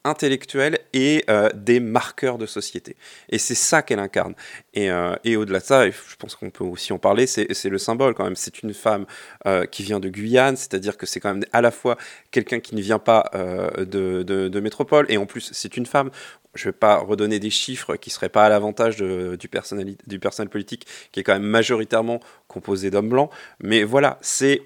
intellectuelle 0.08 0.80
et 0.94 1.24
euh, 1.30 1.50
des 1.54 1.80
marqueurs 1.80 2.38
de 2.38 2.46
société. 2.46 2.96
Et 3.30 3.38
c'est 3.38 3.56
ça 3.56 3.82
qu'elle 3.82 4.00
incarne. 4.00 4.34
Et, 4.74 4.90
euh, 4.90 5.16
au-delà 5.26 5.60
de 5.60 5.64
ça, 5.64 5.90
je 5.90 6.16
pense 6.18 6.36
qu'on 6.36 6.50
peut 6.50 6.64
aussi 6.64 6.94
en 6.94 7.00
parler, 7.00 7.28
c'est 7.28 7.70
le 7.70 7.78
symbole 7.78 8.14
quand 8.14 8.24
même. 8.24 8.36
C'est 8.36 8.64
une 8.64 8.74
femme 8.74 9.06
euh, 9.46 9.66
qui 9.66 9.84
vient 9.84 10.00
de 10.00 10.10
Guyane, 10.10 10.56
c'est-à-dire 10.56 10.98
que 10.98 11.06
c'est 11.06 11.20
quand 11.20 11.34
même 11.34 11.46
à 11.52 11.62
la 11.62 11.72
fois 11.72 11.98
quelqu'un 12.32 12.60
qui 12.60 12.76
ne 12.76 12.82
vient 12.82 13.00
pas 13.00 13.30
de, 13.78 14.24
de, 14.24 14.60
métropole, 14.60 15.06
et 15.10 15.18
en 15.18 15.26
plus 15.26 15.52
c'est 15.54 15.78
une 15.78 15.86
femme. 15.86 16.10
Je 16.56 16.68
ne 16.68 16.72
vais 16.72 16.78
pas 16.78 16.98
redonner 16.98 17.40
des 17.40 17.52
chiffres 17.52 17.96
qui 17.98 18.10
ne 18.10 18.14
seraient 18.14 18.30
pas 18.30 18.46
à 18.46 18.50
l'avantage 18.50 18.96
du, 18.96 19.38
du 19.38 20.20
personnel 20.20 20.50
politique, 20.50 20.88
qui 21.12 21.20
est 21.20 21.24
quand 21.24 21.34
même 21.34 21.44
majoritairement 21.44 22.20
composé 22.48 22.90
d'hommes 22.90 23.10
blancs. 23.10 23.30
Mais 23.62 23.84
voilà, 23.84 24.18
c'est 24.22 24.62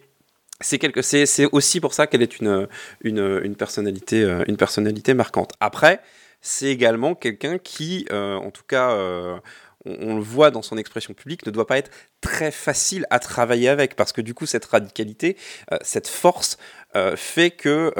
c'est 0.61 1.45
aussi 1.51 1.79
pour 1.79 1.93
ça 1.93 2.07
qu'elle 2.07 2.21
est 2.21 2.39
une, 2.39 2.67
une, 3.01 3.55
personnalité 3.55 4.23
euh, 4.23 4.43
une 4.47 4.57
personnalité 4.57 5.13
marquante. 5.13 5.53
Après 5.59 6.01
c'est 6.41 6.67
également 6.67 7.13
quelqu'un 7.13 7.57
qui 7.57 8.05
euh, 8.11 8.35
en 8.35 8.51
tout 8.51 8.63
cas 8.67 8.91
euh, 8.91 9.37
on, 9.85 10.15
le 10.15 10.21
voit 10.21 10.51
dans 10.51 10.61
son 10.61 10.77
expression 10.77 11.13
publique 11.13 11.45
ne 11.45 11.51
doit 11.51 11.67
pas 11.67 11.77
être 11.77 11.91
très 12.19 12.51
facile 12.51 13.05
à 13.09 13.19
travailler 13.19 13.69
avec 13.69 13.95
parce 13.95 14.11
que 14.11 14.21
du 14.21 14.33
coup 14.33 14.45
cette 14.45 14.65
radicalité 14.65 15.37
cette 15.81 16.07
force 16.07 16.57
fait 17.15 17.49
que 17.49 17.91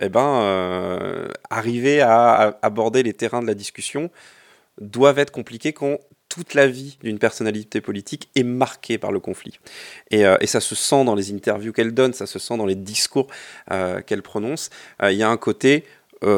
eh 0.00 0.08
ben 0.10 1.28
arriver 1.48 2.02
à, 2.02 2.58
aborder 2.60 3.02
les 3.02 3.14
terrains 3.14 3.40
de 3.40 3.46
la 3.46 3.54
discussion 3.54 4.10
doivent 4.80 5.18
être 5.18 5.30
compliqués 5.30 5.72
quand 5.72 5.98
toute 6.30 6.54
la 6.54 6.66
vie 6.66 6.96
d'une 7.02 7.18
personnalité 7.18 7.82
politique 7.82 8.30
est 8.36 8.44
marquée 8.44 8.96
par 8.96 9.12
le 9.12 9.20
conflit. 9.20 9.58
Et, 10.10 10.24
euh, 10.24 10.36
et, 10.40 10.46
ça 10.46 10.60
se 10.60 10.74
sent 10.74 11.04
dans 11.04 11.14
les 11.14 11.34
interviews 11.34 11.72
qu'elle 11.72 11.92
donne, 11.92 12.14
ça 12.14 12.24
se 12.24 12.38
sent 12.38 12.56
dans 12.56 12.64
les 12.64 12.76
discours 12.76 13.26
euh, 13.70 14.00
qu'elle 14.00 14.22
prononce. 14.22 14.70
Euh, 15.02 15.12
il 15.12 15.18
y 15.18 15.22
a 15.22 15.28
un 15.28 15.36
côté 15.36 15.84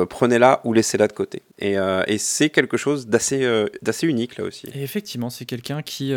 prenez-la 0.09 0.61
ou 0.63 0.73
laissez-la 0.73 1.09
de 1.09 1.13
côté. 1.13 1.43
Et, 1.59 1.79
euh, 1.79 2.03
et 2.07 2.19
c'est 2.19 2.51
quelque 2.51 2.77
chose 2.77 3.07
d'assez 3.07 3.45
euh, 3.45 3.67
d'assez 3.83 4.07
unique 4.07 4.39
là 4.39 4.45
aussi. 4.45 4.67
Et 4.75 4.83
effectivement, 4.83 5.31
c'est 5.31 5.45
quelqu'un 5.45 5.83
qui, 5.83 6.13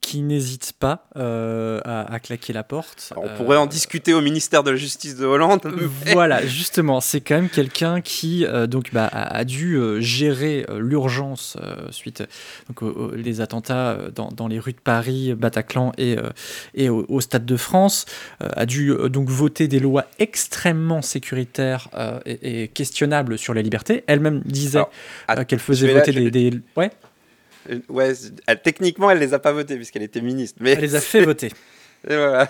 qui 0.00 0.22
n'hésite 0.22 0.72
pas 0.78 1.08
à, 1.14 2.12
à, 2.12 2.20
claquer 2.20 2.52
la 2.52 2.62
porte. 2.62 3.12
on 3.16 3.28
pourrait 3.36 3.56
en 3.56 3.66
discuter 3.66 4.14
au 4.14 4.20
ministère 4.20 4.62
de 4.62 4.70
la 4.70 4.76
Justice 4.76 5.16
de 5.16 5.24
Hollande. 5.24 5.60
Voilà, 6.12 6.46
justement, 6.46 7.00
c'est 7.00 7.20
quand 7.20 7.36
même 7.36 7.48
quelqu'un 7.48 8.00
qui 8.00 8.46
donc, 8.68 8.92
bah, 8.92 9.08
a, 9.12 9.44
dû 9.44 9.78
gérer 10.00 10.66
l'urgence 10.78 11.56
suite 11.90 12.22
donc, 12.68 12.82
aux, 12.82 13.14
les 13.14 13.40
attentats 13.40 13.98
dans, 14.14 14.28
dans, 14.28 14.48
les 14.48 14.58
rues 14.58 14.72
de 14.72 14.80
Paris, 14.80 15.34
Bataclan 15.34 15.92
et, 15.98 16.16
et 16.74 16.88
au, 16.88 17.20
Stade 17.20 17.46
de 17.46 17.56
France, 17.56 18.06
a 18.40 18.66
dû 18.66 18.94
donc 19.10 19.28
voter 19.28 19.68
des 19.68 19.80
lois 19.80 20.06
extrêmement 20.18 21.02
sécuritaires 21.02 21.88
et, 22.26 22.62
et 22.62 22.68
questionnable 22.68 23.38
sur 23.38 23.54
la 23.54 23.62
liberté. 23.62 24.04
Elle-même 24.06 24.42
disait 24.58 24.80
euh, 25.30 25.44
qu'elle 25.44 25.58
faisait 25.58 25.92
voter 25.92 26.30
des, 26.30 26.60
Ouais. 26.76 26.90
Euh, 27.70 27.80
ouais, 27.88 28.12
techniquement, 28.62 29.10
elle 29.10 29.18
les 29.18 29.34
a 29.34 29.38
pas 29.38 29.52
votés 29.52 29.76
puisqu'elle 29.76 30.02
était 30.02 30.20
ministre. 30.20 30.58
Mais 30.60 30.72
elle 30.72 30.80
les 30.80 30.94
a 30.94 31.00
fait 31.00 31.24
voter. 31.24 31.48
Et 32.08 32.16
voilà. 32.16 32.48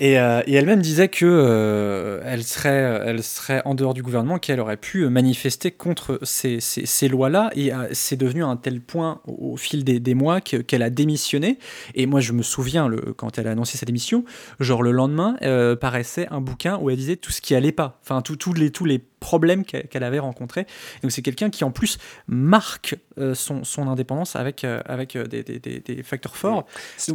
Et, 0.00 0.18
euh, 0.20 0.42
et 0.46 0.54
elle-même 0.54 0.80
disait 0.80 1.08
que 1.08 1.26
euh, 1.26 2.20
elle 2.24 2.44
serait, 2.44 3.02
elle 3.04 3.22
serait 3.24 3.62
en 3.64 3.74
dehors 3.74 3.94
du 3.94 4.02
gouvernement, 4.02 4.38
qu'elle 4.38 4.60
aurait 4.60 4.76
pu 4.76 5.08
manifester 5.08 5.72
contre 5.72 6.20
ces, 6.22 6.60
ces, 6.60 6.86
ces 6.86 7.08
lois-là. 7.08 7.50
Et 7.56 7.72
euh, 7.74 7.88
c'est 7.92 8.16
devenu 8.16 8.44
à 8.44 8.46
un 8.46 8.56
tel 8.56 8.80
point 8.80 9.20
au, 9.26 9.52
au 9.54 9.56
fil 9.56 9.82
des, 9.82 9.98
des 9.98 10.14
mois 10.14 10.40
que- 10.40 10.58
qu'elle 10.58 10.82
a 10.82 10.90
démissionné. 10.90 11.58
Et 11.96 12.06
moi, 12.06 12.20
je 12.20 12.32
me 12.32 12.42
souviens 12.42 12.86
le, 12.86 13.12
quand 13.16 13.38
elle 13.38 13.48
a 13.48 13.50
annoncé 13.50 13.76
sa 13.76 13.86
démission, 13.86 14.24
genre 14.60 14.84
le 14.84 14.92
lendemain 14.92 15.36
euh, 15.42 15.74
paraissait 15.74 16.28
un 16.30 16.40
bouquin 16.40 16.78
où 16.78 16.90
elle 16.90 16.96
disait 16.96 17.16
tout 17.16 17.32
ce 17.32 17.40
qui 17.40 17.56
allait 17.56 17.72
pas, 17.72 17.98
enfin 18.02 18.22
tout- 18.22 18.36
tous 18.36 18.52
les 18.54 18.70
tous 18.70 18.84
les 18.84 18.98
problèmes 18.98 19.64
qu'elle 19.64 20.04
avait 20.04 20.20
rencontrés. 20.20 20.66
Donc 21.02 21.10
c'est 21.10 21.22
quelqu'un 21.22 21.50
qui 21.50 21.64
en 21.64 21.72
plus 21.72 21.98
marque 22.28 22.94
euh, 23.18 23.34
son, 23.34 23.64
son 23.64 23.88
indépendance 23.88 24.36
avec 24.36 24.62
euh, 24.62 24.80
avec 24.86 25.16
euh, 25.16 25.26
des, 25.26 25.42
des, 25.42 26.02
facteurs 26.04 26.36
forts. 26.36 26.66
Ce 26.96 27.10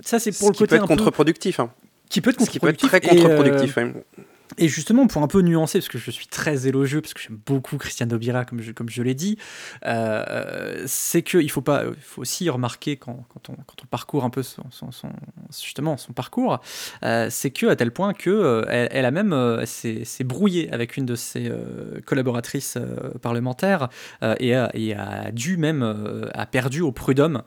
Ça 0.00 0.20
c'est 0.20 0.30
ce 0.30 0.38
pour 0.38 0.50
le 0.50 0.54
qui 0.54 0.58
côté 0.60 0.78
contre-productif. 0.78 1.58
hein. 1.58 1.70
Qui 2.14 2.20
peut 2.20 2.30
être 2.30 2.44
Ce 2.44 2.50
qui 2.50 2.60
peut 2.60 2.68
être 2.68 2.78
contre-productif 2.80 3.02
très 3.02 3.16
et, 3.16 3.20
euh, 3.20 3.22
contre-productif. 3.22 3.76
Et 4.58 4.68
justement, 4.68 5.06
pour 5.06 5.22
un 5.22 5.28
peu 5.28 5.40
nuancer, 5.40 5.78
parce 5.78 5.88
que 5.88 5.98
je 5.98 6.10
suis 6.10 6.26
très 6.26 6.66
élogieux, 6.66 7.00
parce 7.00 7.14
que 7.14 7.20
j'aime 7.20 7.38
beaucoup 7.46 7.76
Christiane 7.78 8.08
Taubira, 8.08 8.44
comme 8.44 8.60
je, 8.60 8.72
comme 8.72 8.88
je 8.88 9.02
l'ai 9.02 9.14
dit, 9.14 9.38
euh, 9.86 10.82
c'est 10.86 11.22
qu'il 11.22 11.50
faut 11.50 11.64
faut 12.00 12.20
aussi 12.20 12.48
remarquer 12.50 12.96
quand, 12.96 13.24
quand, 13.32 13.50
on, 13.50 13.54
quand 13.54 13.82
on 13.82 13.86
parcourt 13.86 14.24
un 14.24 14.30
peu 14.30 14.42
son, 14.42 14.64
son- 14.70 14.90
justement 15.62 15.96
son 15.96 16.12
parcours, 16.12 16.60
euh, 17.04 17.28
c'est 17.30 17.50
que 17.50 17.66
à 17.66 17.76
tel 17.76 17.90
point 17.90 18.12
que 18.12 18.30
euh, 18.30 18.64
elle, 18.68 19.04
a 19.04 19.10
même 19.10 19.32
euh, 19.32 19.64
s'est 19.66 20.24
brouillée 20.24 20.70
avec 20.72 20.96
une 20.96 21.06
de 21.06 21.14
ses 21.14 21.48
euh, 21.48 22.00
collaboratrices 22.04 22.78
parlementaires 23.22 23.88
et, 24.38 24.54
a, 24.54 24.70
et 24.74 24.94
a 24.94 25.30
dû 25.32 25.56
même 25.56 25.82
a 26.34 26.46
perdu 26.46 26.80
au 26.80 26.92
prud'homme 26.92 27.42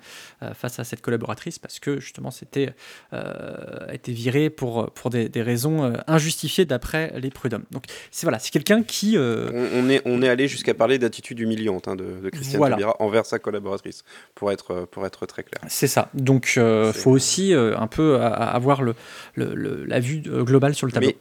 face 0.54 0.80
à 0.80 0.84
cette 0.84 1.02
collaboratrice 1.02 1.60
parce 1.60 1.80
que 1.80 2.00
justement 2.00 2.32
c'était 2.32 2.74
été 3.92 4.12
viré 4.12 4.50
pour, 4.50 4.92
pour 4.92 5.10
des, 5.10 5.30
raisons 5.42 5.94
injustifiées 6.08 6.66
d'après 6.66 6.97
les 7.20 7.30
prud'hommes. 7.30 7.66
Donc 7.72 7.84
c'est 8.12 8.26
voilà, 8.26 8.40
c'est 8.40 8.52
quelqu'un 8.52 8.84
qui 8.84 9.18
euh, 9.18 9.50
On, 9.54 9.86
on 9.86 9.90
est, 9.90 10.02
on 10.06 10.22
est 10.22 10.30
allé 10.30 10.48
jusqu'à 10.48 10.74
parler 10.74 10.98
d'attitude 11.00 11.40
humiliante 11.40 11.88
hein, 11.88 11.96
de, 11.96 12.06
de 12.24 12.30
Christiane 12.30 12.58
Voilà. 12.58 12.76
Taubira 12.76 12.96
envers 13.00 13.26
sa 13.26 13.40
collaboratrice, 13.40 14.04
pour 14.36 14.52
être, 14.52 14.72
euh, 14.72 14.86
pour 14.90 15.06
être 15.06 15.26
très 15.26 15.44
clair. 15.44 15.62
c'est 15.68 15.88
ça. 15.88 16.10
Donc 16.14 16.54
il 16.56 16.92
C'est- 16.94 17.00
faut 17.02 17.12
aussi 17.12 17.54
euh, 17.54 17.78
un 17.78 17.88
peu 17.88 18.16
avoir 18.22 18.82
le, 18.82 18.96
le- 19.36 19.54
le- 19.56 19.86
la 19.86 20.00
vue 20.00 20.22
euh, 20.28 20.44
globale 20.44 20.74
sur 20.76 20.88
le 20.88 20.92
tableau. 20.94 21.12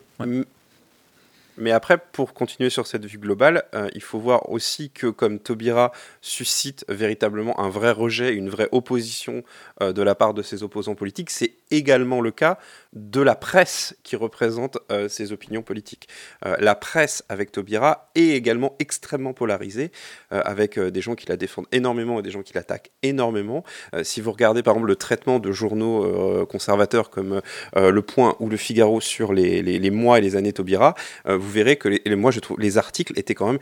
Mais, 1.58 1.70
après, 1.72 1.96
pour 2.12 2.34
continuer 2.34 2.68
sur 2.68 2.86
cette 2.86 3.06
vue 3.06 3.16
globale, 3.16 3.64
euh, 3.74 3.88
il 3.94 4.02
faut 4.02 4.18
voir 4.18 4.50
aussi 4.50 4.90
que 4.90 5.06
comme 5.06 5.38
Taubira 5.38 5.90
suscite 6.20 6.84
véritablement 6.90 7.58
un 7.58 7.70
vrai 7.70 7.92
rejet, 7.92 8.34
une 8.34 8.50
vraie 8.50 8.68
opposition 8.72 9.42
euh, 9.80 9.94
de 9.94 10.02
la 10.02 10.14
part 10.14 10.34
de 10.34 10.42
ses 10.42 10.62
opposants 10.62 10.94
politiques, 10.94 11.30
c'est 11.30 11.52
également 11.70 12.20
le 12.20 12.30
cas 12.30 12.58
de 12.92 13.20
la 13.20 13.34
presse 13.34 13.96
qui 14.02 14.16
représente 14.16 14.78
euh, 14.90 15.08
ses 15.08 15.32
opinions 15.32 15.62
politiques. 15.62 16.08
Euh, 16.44 16.56
la 16.58 16.74
presse 16.74 17.24
avec 17.28 17.52
Taubira 17.52 18.10
est 18.14 18.30
également 18.30 18.74
extrêmement 18.78 19.34
polarisée, 19.34 19.92
euh, 20.32 20.40
avec 20.44 20.78
des 20.78 21.00
gens 21.00 21.14
qui 21.14 21.26
la 21.26 21.36
défendent 21.36 21.66
énormément 21.72 22.20
et 22.20 22.22
des 22.22 22.30
gens 22.30 22.42
qui 22.42 22.54
l'attaquent 22.54 22.90
énormément. 23.02 23.64
Si 24.02 24.20
vous 24.20 24.32
regardez 24.32 24.62
par 24.62 24.74
exemple 24.74 24.88
le 24.88 24.96
traitement 24.96 25.38
de 25.38 25.52
journaux 25.52 26.46
conservateurs 26.46 27.10
comme 27.10 27.40
Le 27.74 28.02
Point 28.02 28.36
ou 28.40 28.48
Le 28.48 28.56
Figaro 28.56 29.00
sur 29.00 29.32
les, 29.32 29.62
les- 29.62 29.90
mois 29.90 30.18
et 30.18 30.20
les 30.20 30.36
années 30.36 30.52
Taubira, 30.52 30.94
vous 31.24 31.50
verrez 31.50 31.76
que 31.76 31.88
les, 31.88 32.02
je 32.04 32.40
trouve 32.40 32.58
les 32.60 32.78
articles 32.78 33.12
étaient 33.18 33.34
quand 33.34 33.46
même 33.46 33.58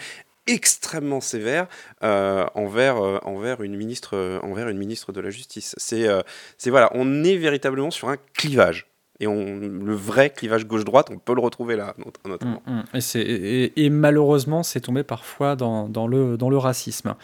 extrêmement 0.46 1.20
sévères 1.20 1.66
euh, 2.02 2.46
envers 2.54 3.02
euh, 3.02 3.18
envers 3.22 3.62
une 3.62 3.76
ministre 3.76 4.16
euh, 4.16 4.40
envers 4.40 4.68
une 4.68 4.78
ministre 4.78 5.12
de 5.12 5.20
la 5.20 5.30
justice. 5.30 5.74
C'est 5.78 6.08
euh, 6.08 6.22
c'est 6.58 6.70
voilà, 6.70 6.90
on 6.94 7.24
est 7.24 7.36
véritablement 7.36 7.90
sur 7.90 8.08
un 8.08 8.16
clivage. 8.34 8.86
Et 9.20 9.28
on, 9.28 9.58
le 9.60 9.94
vrai 9.94 10.30
clivage 10.30 10.66
gauche-droite, 10.66 11.06
on 11.12 11.18
peut 11.18 11.36
le 11.36 11.40
retrouver 11.40 11.76
là, 11.76 11.94
not- 11.98 12.12
notamment. 12.28 12.60
Mm, 12.66 12.72
mm. 12.78 12.84
Et, 12.94 13.00
c'est- 13.00 13.20
et- 13.20 13.84
et 13.84 13.88
malheureusement, 13.90 14.64
c'est 14.64 14.80
tombé 14.80 15.04
parfois 15.04 15.54
dans, 15.54 15.88
dans 15.88 16.08
le, 16.08 16.36
dans 16.36 16.50
le 16.50 16.58
racisme. 16.58 17.14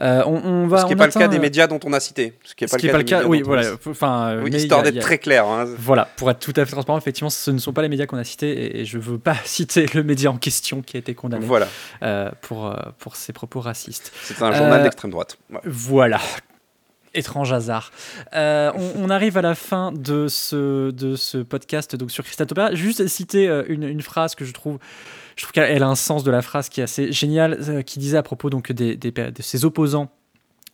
Euh, 0.00 0.22
on, 0.24 0.36
on 0.42 0.66
va, 0.66 0.78
Ce 0.78 0.84
qui 0.84 0.90
n'est 0.92 0.96
pas 0.96 1.06
le 1.06 1.12
cas 1.12 1.28
des 1.28 1.38
médias 1.38 1.66
dont 1.66 1.78
on 1.84 1.92
a 1.92 2.00
cité. 2.00 2.32
Ce 2.44 2.54
qui 2.54 2.64
n'est 2.64 2.68
pas 2.90 2.96
le 2.98 3.02
cas 3.04 3.20
pas 3.20 3.26
oui, 3.28 3.42
voilà. 3.42 3.62
Enfin, 3.86 4.40
Oui, 4.42 4.50
histoire 4.54 4.82
d'être 4.82 4.96
a- 4.96 5.00
très 5.00 5.18
clair. 5.18 5.44
hein. 5.46 5.66
Voilà, 5.78 6.08
pour 6.16 6.30
être 6.30 6.38
tout 6.40 6.54
à 6.56 6.64
fait 6.64 6.72
transparent, 6.72 6.96
effectivement, 6.96 7.28
ce 7.30 7.50
ne 7.50 7.58
sont 7.58 7.74
pas 7.74 7.82
les 7.82 7.90
médias 7.90 8.06
qu'on 8.06 8.16
a 8.16 8.24
cités 8.24 8.50
et, 8.50 8.80
et 8.80 8.84
je 8.86 8.96
ne 8.96 9.02
veux 9.02 9.18
pas 9.18 9.36
citer 9.44 9.84
le 9.92 10.02
média 10.02 10.30
en 10.30 10.38
question 10.38 10.80
qui 10.80 10.96
a 10.96 11.00
été 11.00 11.14
condamné 11.14 11.44
Voilà, 11.44 11.68
euh, 12.02 12.30
pour, 12.40 12.66
euh, 12.68 12.74
pour 12.98 13.16
ses 13.16 13.34
propos 13.34 13.60
racistes. 13.60 14.12
c'est 14.22 14.40
un 14.42 14.50
journal 14.50 14.80
Euh, 14.80 14.84
d'extrême 14.84 15.10
droite. 15.10 15.36
Voilà. 15.64 16.20
Étrange 17.14 17.52
hasard. 17.52 17.92
Euh, 18.34 18.70
on, 18.74 19.04
on 19.04 19.10
arrive 19.10 19.36
à 19.38 19.42
la 19.42 19.54
fin 19.54 19.92
de 19.92 20.28
ce, 20.28 20.90
de 20.90 21.16
ce 21.16 21.38
podcast 21.38 21.96
donc 21.96 22.10
sur 22.10 22.24
Christiane 22.24 22.46
Taubira. 22.48 22.74
Juste 22.74 23.06
citer 23.06 23.48
euh, 23.48 23.62
une, 23.68 23.84
une 23.84 24.02
phrase 24.02 24.34
que 24.34 24.44
je 24.44 24.52
trouve, 24.52 24.78
je 25.36 25.42
trouve 25.42 25.52
qu'elle 25.52 25.70
elle 25.70 25.82
a 25.82 25.88
un 25.88 25.94
sens 25.94 26.24
de 26.24 26.30
la 26.30 26.42
phrase 26.42 26.68
qui 26.68 26.80
est 26.80 26.84
assez 26.84 27.12
génial, 27.12 27.58
euh, 27.68 27.82
qui 27.82 27.98
disait 27.98 28.18
à 28.18 28.22
propos 28.22 28.50
donc 28.50 28.72
des, 28.72 28.96
des- 28.96 29.10
de 29.12 29.42
ses 29.42 29.64
opposants 29.64 30.10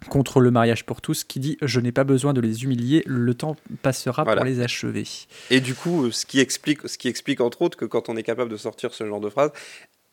contre 0.09 0.41
le 0.41 0.51
mariage 0.51 0.87
pour 0.87 1.03
tous, 1.03 1.25
qui 1.25 1.41
dit 1.41 1.59
je 1.61 1.79
n'ai 1.79 1.93
pas 1.93 2.05
besoin 2.05 2.33
de 2.33 2.41
les 2.41 2.65
humilier, 2.65 3.03
le 3.05 3.35
temps 3.35 3.57
passera 3.83 4.25
Voilà. 4.25 4.41
pour 4.41 4.47
les 4.47 4.61
achever. 4.63 5.05
Et 5.51 5.61
du 5.61 5.75
coup, 5.75 6.11
ce 6.11 6.25
qui, 6.25 6.41
explique, 6.41 6.89
ce 6.89 6.97
qui 6.97 7.09
explique 7.09 7.43
entre 7.43 7.61
autres 7.61 7.77
que 7.77 7.85
quand 7.85 8.09
on 8.09 8.17
est 8.17 8.23
capable 8.23 8.51
de 8.51 8.57
sortir 8.57 8.95
ce 8.95 9.05
genre 9.07 9.21
de 9.21 9.29
phrase, 9.29 9.51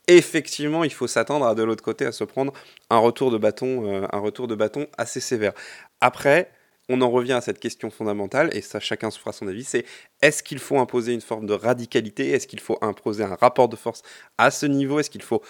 effectivement, 0.08 0.84
il 0.84 0.94
faut 0.94 1.08
s'attendre 1.08 1.54
de 1.56 1.64
l'autre 1.64 1.84
côté 1.84 2.06
à 2.06 2.12
se 2.12 2.24
prendre 2.24 2.54
un 2.90 2.98
retour 2.98 3.32
de 3.32 3.38
bâton, 3.38 3.86
euh, 3.86 4.08
un 4.12 4.20
retour 4.20 4.48
de 4.48 4.56
bâton 4.56 4.88
assez 4.98 5.20
sévère. 5.20 5.54
Après, 6.02 6.52
on 6.90 7.02
en 7.02 7.10
revient 7.10 7.34
à 7.34 7.42
cette 7.42 7.60
question 7.60 7.90
fondamentale, 7.90 8.50
et 8.54 8.62
ça 8.62 8.80
chacun 8.80 9.12
se 9.12 9.20
fera 9.20 9.34
son 9.34 9.48
avis, 9.48 9.66
c'est 9.66 9.86
est-ce 10.22 10.42
qu'il 10.42 10.60
faut 10.60 10.80
imposer 10.80 11.14
une 11.14 11.22
forme 11.22 11.46
de 11.46 11.54
radicalité? 11.54 12.32
Est-ce 12.32 12.48
qu'il 12.48 12.62
faut 12.62 12.78
imposer 12.82 13.24
un 13.24 13.36
rapport 13.36 13.68
de 13.68 13.76
force 13.76 14.04
à 14.38 14.52
ce 14.52 14.66
niveau? 14.66 15.00
Est-ce 15.00 15.10
qu'il 15.10 15.22
faut 15.22 15.42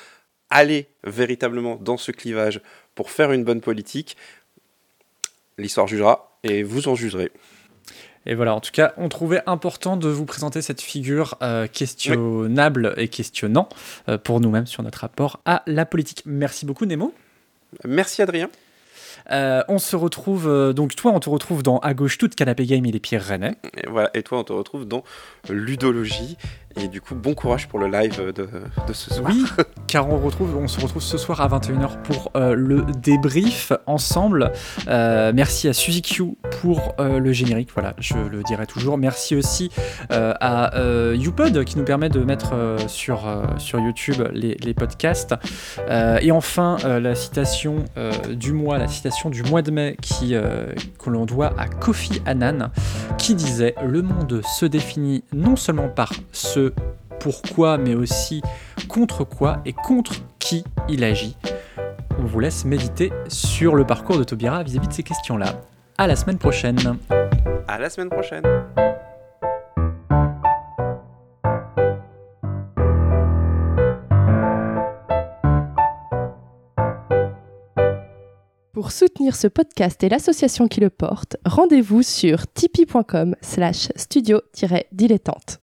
aller 0.49 0.87
véritablement 1.03 1.75
dans 1.75 1.97
ce 1.97 2.11
clivage 2.11 2.61
pour 2.95 3.11
faire 3.11 3.31
une 3.31 3.43
bonne 3.43 3.61
politique? 3.61 4.17
L'histoire 5.59 5.87
jugera, 5.87 6.39
et 6.43 6.63
vous 6.63 6.87
en 6.87 6.95
jugerez. 6.95 7.31
Et 8.25 8.36
voilà, 8.36 8.56
en 8.56 8.60
tout 8.60 8.71
cas, 8.71 8.93
on 8.97 9.10
trouvait 9.10 9.41
important 9.45 9.97
de 9.97 10.10
vous 10.10 10.25
présenter 10.25 10.62
cette 10.62 10.82
figure 10.82 11.36
euh, 11.41 11.67
questionnable 11.67 12.93
et 12.97 13.08
questionnant 13.08 13.69
euh, 14.10 14.17
pour 14.17 14.39
nous-mêmes 14.39 14.67
sur 14.67 14.84
notre 14.84 14.99
rapport 14.99 15.39
à 15.45 15.63
la 15.65 15.86
politique. 15.86 16.23
Merci 16.25 16.65
beaucoup, 16.65 16.86
Nemo. 16.86 17.13
Merci 17.86 18.21
Adrien. 18.21 18.49
Euh, 19.32 19.62
on 19.67 19.77
se 19.77 19.95
retrouve, 19.95 20.73
donc 20.73 20.95
toi, 20.95 21.12
on 21.13 21.19
te 21.19 21.30
retrouve 21.30 21.63
dans 21.63 21.80
À 21.80 21.93
gauche 21.93 22.17
toute 22.17 22.36
Canapé 22.36 22.65
Game 22.65 22.86
et 22.86 22.91
les 22.91 22.99
Pierres 22.99 23.25
Rennais. 23.25 23.56
Et, 23.75 23.88
voilà, 23.89 24.10
et 24.13 24.23
toi, 24.23 24.39
on 24.39 24.43
te 24.43 24.53
retrouve 24.53 24.86
dans 24.86 25.03
Ludologie. 25.49 26.38
Et 26.79 26.87
du 26.87 27.01
coup, 27.01 27.15
bon 27.15 27.33
courage 27.33 27.67
pour 27.67 27.79
le 27.79 27.87
live 27.87 28.31
de, 28.33 28.47
de 28.87 28.93
ce 28.93 29.13
soir. 29.13 29.31
Oui, 29.31 29.43
car 29.87 30.09
on, 30.09 30.17
retrouve, 30.19 30.55
on 30.55 30.67
se 30.67 30.79
retrouve 30.79 31.01
ce 31.01 31.17
soir 31.17 31.41
à 31.41 31.47
21h 31.47 32.01
pour 32.03 32.31
euh, 32.35 32.53
le 32.53 32.85
débrief 33.01 33.71
ensemble. 33.87 34.51
Euh, 34.87 35.31
merci 35.33 35.67
à 35.67 35.73
Suzy 35.73 36.03
Q 36.03 36.37
pour 36.61 36.95
euh, 36.99 37.19
le 37.19 37.31
générique, 37.31 37.69
voilà, 37.73 37.95
je 37.99 38.15
le 38.15 38.43
dirai 38.43 38.67
toujours. 38.67 38.97
Merci 38.97 39.35
aussi 39.35 39.71
à 40.09 40.71
YouPod 41.13 41.63
qui 41.63 41.77
nous 41.77 41.83
permet 41.83 42.09
de 42.09 42.19
mettre 42.19 42.77
sur, 42.87 43.25
sur 43.57 43.79
YouTube 43.79 44.23
les, 44.33 44.55
les 44.55 44.73
podcasts. 44.73 45.35
Et 46.21 46.31
enfin, 46.31 46.77
la 46.83 47.15
citation 47.15 47.85
du 48.29 48.53
mois, 48.53 48.77
la 48.77 48.87
citation 48.87 49.29
du 49.29 49.43
mois 49.43 49.61
de 49.61 49.71
mai 49.71 49.97
qui, 50.01 50.31
que 50.31 51.09
l'on 51.09 51.25
doit 51.25 51.53
à 51.57 51.67
Kofi 51.67 52.21
Annan, 52.25 52.71
qui 53.17 53.35
disait 53.35 53.75
Le 53.83 54.01
monde 54.01 54.41
se 54.57 54.65
définit 54.65 55.23
non 55.33 55.55
seulement 55.55 55.89
par 55.89 56.11
ce 56.67 56.97
pourquoi, 57.19 57.77
mais 57.77 57.95
aussi 57.95 58.41
contre 58.88 59.23
quoi 59.23 59.62
et 59.65 59.73
contre 59.73 60.13
qui 60.39 60.63
il 60.88 61.03
agit. 61.03 61.36
On 62.19 62.25
vous 62.25 62.39
laisse 62.39 62.65
méditer 62.65 63.12
sur 63.27 63.75
le 63.75 63.86
parcours 63.86 64.17
de 64.17 64.23
Taubira 64.23 64.63
vis-à-vis 64.63 64.88
de 64.88 64.93
ces 64.93 65.03
questions-là. 65.03 65.62
À 65.97 66.08
la 66.08 66.15
semaine 66.15 66.38
prochaine. 66.38 66.77
À 67.67 67.80
la 67.80 67.89
semaine 67.89 68.10
prochaine. 68.10 68.43
Pour 78.73 78.91
soutenir 78.91 79.36
ce 79.36 79.47
podcast 79.47 80.03
et 80.03 80.10
l'association 80.10 80.67
qui 80.67 80.82
le 80.82 80.91
porte, 80.91 81.36
rendez-vous 81.45 82.03
sur 82.03 82.45
tipeee.com 82.53 83.36
slash 83.41 83.89
studio-dilettante. 83.95 85.60